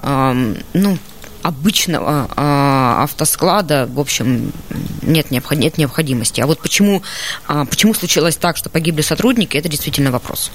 ну, 0.73 0.97
обычного 1.43 2.29
а, 2.36 3.03
автосклада, 3.03 3.88
в 3.93 3.99
общем, 3.99 4.51
нет, 5.01 5.29
необход, 5.29 5.58
нет 5.58 5.77
необходимости. 5.77 6.41
А 6.41 6.47
вот 6.47 6.60
почему, 6.60 7.03
а, 7.47 7.65
почему 7.65 7.93
случилось 7.93 8.38
так, 8.38 8.58
что 8.58 8.69
погибли 8.69 9.01
сотрудники, 9.01 9.58
это 9.58 9.69
действительно 9.69 10.12
вопрос. 10.12 10.51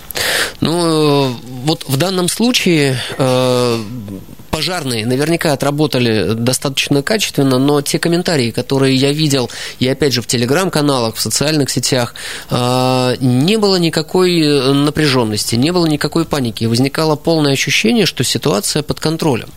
Ну, 0.60 1.36
вот 1.64 1.84
в 1.86 1.96
данном 1.98 2.28
случае 2.28 2.98
э, 3.18 3.84
пожарные 4.50 5.06
наверняка 5.06 5.52
отработали 5.52 6.32
достаточно 6.32 7.02
качественно, 7.02 7.58
но 7.58 7.82
те 7.82 7.98
комментарии, 7.98 8.50
которые 8.50 8.96
я 8.96 9.12
видел, 9.12 9.50
и 9.78 9.86
опять 9.86 10.14
же 10.14 10.22
в 10.22 10.26
телеграм-каналах, 10.26 11.16
в 11.16 11.20
социальных 11.20 11.68
сетях, 11.68 12.14
э, 12.50 13.16
не 13.20 13.58
было 13.58 13.76
никакой 13.76 14.72
напряженности, 14.72 15.54
не 15.54 15.70
было 15.70 15.86
никакой 15.86 16.24
паники. 16.24 16.64
Возникало 16.64 17.16
полное 17.16 17.52
ощущение, 17.52 18.06
что 18.06 18.24
ситуация 18.24 18.82
под 18.82 19.00
контролем. 19.00 19.50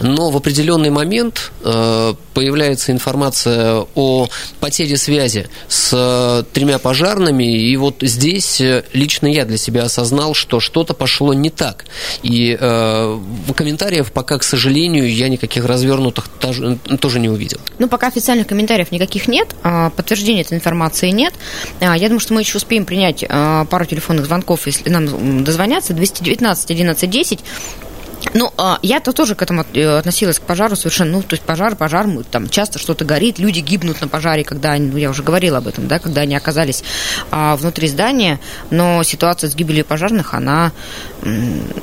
Но 0.00 0.30
в 0.30 0.36
определенный 0.36 0.90
момент 0.90 1.52
э, 1.64 2.14
появляется 2.34 2.92
информация 2.92 3.86
о 3.94 4.28
потере 4.60 4.96
связи 4.96 5.48
с 5.68 5.90
э, 5.92 6.44
тремя 6.52 6.78
пожарными, 6.78 7.44
и 7.44 7.76
вот 7.76 7.96
здесь 8.00 8.60
э, 8.60 8.84
лично 8.92 9.26
я 9.26 9.44
для 9.44 9.56
себя 9.56 9.84
осознал, 9.84 10.34
что 10.34 10.60
что-то 10.60 10.94
пошло 10.94 11.34
не 11.34 11.50
так. 11.50 11.84
И 12.22 12.56
в 12.60 13.52
комментариях 13.54 14.12
пока, 14.12 14.38
к 14.38 14.42
сожалению, 14.42 15.12
я 15.12 15.28
никаких 15.28 15.64
развернутых 15.64 16.28
тоже 16.28 17.20
не 17.20 17.28
увидел. 17.28 17.58
Ну, 17.78 17.88
пока 17.88 18.08
официальных 18.08 18.46
комментариев 18.46 18.90
никаких 18.90 19.28
нет, 19.28 19.48
а, 19.62 19.90
подтверждения 19.90 20.42
этой 20.42 20.54
информации 20.54 21.10
нет. 21.10 21.34
А, 21.80 21.96
я 21.96 22.08
думаю, 22.08 22.20
что 22.20 22.34
мы 22.34 22.40
еще 22.40 22.58
успеем 22.58 22.84
принять 22.84 23.24
пару 23.28 23.84
телефонных 23.84 24.26
звонков, 24.26 24.66
если 24.66 24.88
нам 24.90 25.44
дозвонятся. 25.44 25.92
219 25.92 26.70
11 26.70 27.10
10 27.10 27.40
ну, 28.34 28.52
а, 28.56 28.78
я-то 28.82 29.12
тоже 29.12 29.34
к 29.34 29.42
этому 29.42 29.64
э, 29.74 29.98
относилась 29.98 30.38
к 30.38 30.42
пожару 30.42 30.76
совершенно, 30.76 31.12
ну, 31.12 31.22
то 31.22 31.34
есть 31.34 31.42
пожар, 31.42 31.76
пожар, 31.76 32.06
там 32.30 32.48
часто 32.48 32.78
что-то 32.78 33.04
горит, 33.04 33.38
люди 33.38 33.60
гибнут 33.60 34.00
на 34.00 34.08
пожаре, 34.08 34.44
когда, 34.44 34.76
ну, 34.76 34.96
я 34.96 35.10
уже 35.10 35.22
говорила 35.22 35.58
об 35.58 35.66
этом, 35.66 35.88
да, 35.88 35.98
когда 35.98 36.22
они 36.22 36.34
оказались 36.34 36.84
а, 37.30 37.56
внутри 37.56 37.88
здания, 37.88 38.40
но 38.70 39.02
ситуация 39.02 39.50
с 39.50 39.54
гибелью 39.54 39.84
пожарных, 39.84 40.34
она 40.34 40.72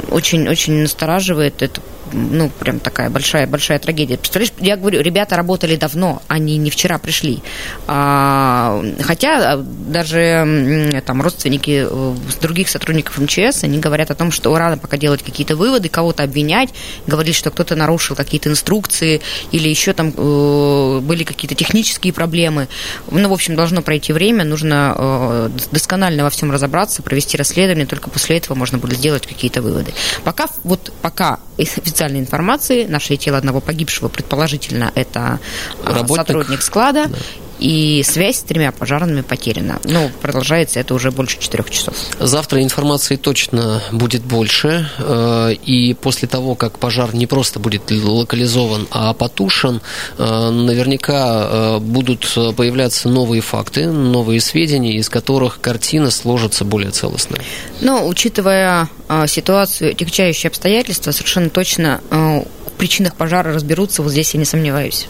очень-очень 0.09 0.81
настораживает, 0.81 1.61
это 1.61 1.81
ну, 2.11 2.49
прям 2.49 2.79
такая 2.79 3.09
большая, 3.09 3.47
большая 3.47 3.79
трагедия. 3.79 4.17
Представляешь, 4.17 4.53
я 4.59 4.77
говорю, 4.77 5.01
ребята 5.01 5.35
работали 5.35 5.75
давно, 5.75 6.21
они 6.27 6.57
не 6.57 6.69
вчера 6.69 6.97
пришли. 6.97 7.41
А, 7.87 8.83
хотя 9.01 9.53
а, 9.53 9.57
даже 9.57 11.01
там 11.05 11.21
родственники 11.21 11.85
э, 11.89 12.15
других 12.41 12.69
сотрудников 12.69 13.17
МЧС, 13.17 13.63
они 13.63 13.79
говорят 13.79 14.11
о 14.11 14.15
том, 14.15 14.31
что 14.31 14.55
рано 14.57 14.77
пока 14.77 14.97
делать 14.97 15.23
какие-то 15.23 15.55
выводы, 15.55 15.89
кого-то 15.89 16.23
обвинять, 16.23 16.69
говорить, 17.07 17.35
что 17.35 17.51
кто-то 17.51 17.75
нарушил 17.75 18.15
какие-то 18.15 18.49
инструкции 18.49 19.21
или 19.51 19.67
еще 19.67 19.93
там 19.93 20.13
э, 20.15 20.99
были 21.01 21.23
какие-то 21.23 21.55
технические 21.55 22.13
проблемы. 22.13 22.67
Ну, 23.09 23.29
в 23.29 23.33
общем, 23.33 23.55
должно 23.55 23.81
пройти 23.81 24.13
время, 24.13 24.43
нужно 24.43 24.95
э, 24.97 25.49
досконально 25.71 26.23
во 26.23 26.29
всем 26.29 26.51
разобраться, 26.51 27.01
провести 27.01 27.37
расследование, 27.37 27.85
только 27.85 28.09
после 28.09 28.37
этого 28.37 28.57
можно 28.57 28.77
будет 28.77 28.97
сделать 28.97 29.25
какие-то 29.27 29.61
выводы. 29.61 29.93
Пока, 30.23 30.47
вот, 30.63 30.91
пока 31.01 31.39
из 31.59 31.77
официальной 31.77 32.19
информации, 32.19 32.85
нашли 32.85 33.17
тело 33.17 33.37
одного 33.37 33.59
погибшего, 33.59 34.07
предположительно, 34.07 34.91
это 34.95 35.39
а, 35.83 35.93
Работник. 35.93 36.15
сотрудник 36.15 36.61
склада, 36.61 37.07
да 37.07 37.17
и 37.59 38.03
связь 38.03 38.37
с 38.37 38.41
тремя 38.41 38.71
пожарными 38.71 39.21
потеряна. 39.21 39.79
Ну, 39.83 40.09
продолжается 40.21 40.79
это 40.79 40.93
уже 40.93 41.11
больше 41.11 41.39
четырех 41.39 41.69
часов. 41.69 41.95
Завтра 42.19 42.63
информации 42.63 43.15
точно 43.15 43.81
будет 43.91 44.23
больше, 44.23 44.89
э, 44.97 45.53
и 45.65 45.93
после 45.93 46.27
того, 46.27 46.55
как 46.55 46.79
пожар 46.79 47.13
не 47.13 47.27
просто 47.27 47.59
будет 47.59 47.91
локализован, 47.91 48.87
а 48.91 49.13
потушен, 49.13 49.81
э, 50.17 50.49
наверняка 50.49 51.47
э, 51.49 51.79
будут 51.79 52.25
появляться 52.55 53.09
новые 53.09 53.41
факты, 53.41 53.87
новые 53.87 54.41
сведения, 54.41 54.93
из 54.93 55.09
которых 55.09 55.59
картина 55.61 56.11
сложится 56.11 56.65
более 56.65 56.91
целостной. 56.91 57.39
Но, 57.81 58.07
учитывая 58.07 58.89
ситуацию, 59.27 59.95
тягчающие 59.95 60.49
обстоятельства, 60.49 61.11
совершенно 61.11 61.49
точно 61.49 62.01
причинах 62.79 63.13
пожара 63.15 63.53
разберутся, 63.53 64.01
вот 64.01 64.11
здесь 64.11 64.33
я 64.33 64.39
не 64.39 64.45
сомневаюсь. 64.45 65.07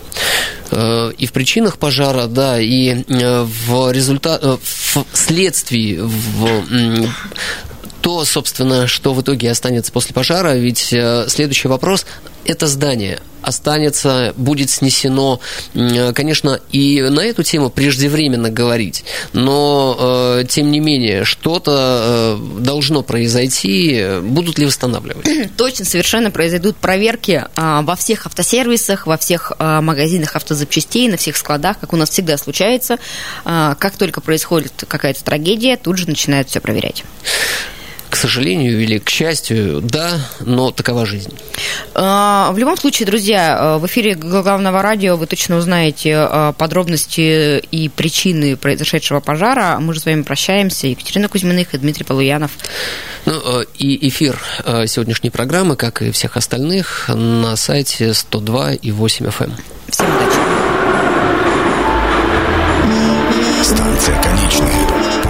Э, 0.71 1.11
и 1.17 1.25
в 1.25 1.31
причинах 1.31 1.77
пожара, 1.77 2.25
да, 2.25 2.59
и 2.59 3.03
э, 3.07 3.43
в 3.43 3.91
результат, 3.91 4.43
э, 4.43 4.57
в 4.61 5.05
следствии, 5.13 5.99
в 6.01 7.09
то, 8.01 8.25
собственно, 8.25 8.87
что 8.87 9.13
в 9.13 9.21
итоге 9.21 9.51
останется 9.51 9.91
после 9.91 10.13
пожара, 10.13 10.55
ведь 10.55 10.93
следующий 11.27 11.67
вопрос– 11.67 12.05
это 12.49 12.65
здание 12.65 13.19
останется, 13.41 14.33
будет 14.35 14.69
снесено. 14.69 15.39
Конечно, 15.73 16.59
и 16.71 17.01
на 17.01 17.21
эту 17.21 17.43
тему 17.43 17.69
преждевременно 17.69 18.49
говорить, 18.49 19.05
но, 19.33 20.39
э, 20.41 20.43
тем 20.49 20.71
не 20.71 20.79
менее, 20.79 21.23
что-то 21.23 22.37
э, 22.37 22.61
должно 22.61 23.01
произойти. 23.01 24.19
Будут 24.21 24.59
ли 24.59 24.65
восстанавливать? 24.65 25.25
Точно, 25.57 25.85
совершенно 25.85 26.31
произойдут 26.31 26.75
проверки 26.75 27.45
а, 27.55 27.81
во 27.83 27.95
всех 27.95 28.25
автосервисах, 28.25 29.07
во 29.07 29.17
всех 29.17 29.53
а, 29.57 29.81
магазинах 29.81 30.35
автозапчастей, 30.35 31.07
на 31.07 31.17
всех 31.17 31.37
складах, 31.37 31.79
как 31.79 31.93
у 31.93 31.97
нас 31.97 32.09
всегда 32.09 32.37
случается. 32.37 32.97
А, 33.45 33.75
как 33.75 33.95
только 33.95 34.21
происходит 34.21 34.83
какая-то 34.87 35.23
трагедия, 35.23 35.77
тут 35.77 35.97
же 35.97 36.07
начинают 36.07 36.49
все 36.49 36.59
проверять 36.59 37.03
сожалению 38.19 38.81
или 38.81 38.97
к 38.97 39.09
счастью, 39.09 39.81
да, 39.81 40.19
но 40.41 40.71
такова 40.71 41.05
жизнь. 41.05 41.33
А, 41.95 42.51
в 42.51 42.57
любом 42.57 42.77
случае, 42.77 43.05
друзья, 43.05 43.77
в 43.79 43.85
эфире 43.87 44.15
главного 44.15 44.81
радио 44.81 45.15
вы 45.15 45.25
точно 45.25 45.57
узнаете 45.57 46.15
а, 46.15 46.53
подробности 46.53 47.59
и 47.59 47.89
причины 47.89 48.57
произошедшего 48.57 49.19
пожара. 49.19 49.77
Мы 49.79 49.93
же 49.93 50.01
с 50.01 50.05
вами 50.05 50.21
прощаемся. 50.23 50.87
Екатерина 50.87 51.29
Кузьминых 51.29 51.73
и 51.73 51.77
Дмитрий 51.77 52.03
Полуянов. 52.03 52.51
Ну, 53.25 53.33
а, 53.33 53.61
и 53.77 54.07
эфир 54.07 54.39
сегодняшней 54.85 55.29
программы, 55.29 55.75
как 55.75 56.01
и 56.01 56.11
всех 56.11 56.37
остальных, 56.37 57.09
на 57.09 57.55
сайте 57.55 58.13
102 58.13 58.73
и 58.73 58.91
8 58.91 59.25
FM. 59.25 59.45
Эм. 59.45 59.55
Всем 59.89 60.07
удачи. 60.15 60.39
Станция 63.63 64.21
конечная. 64.21 64.98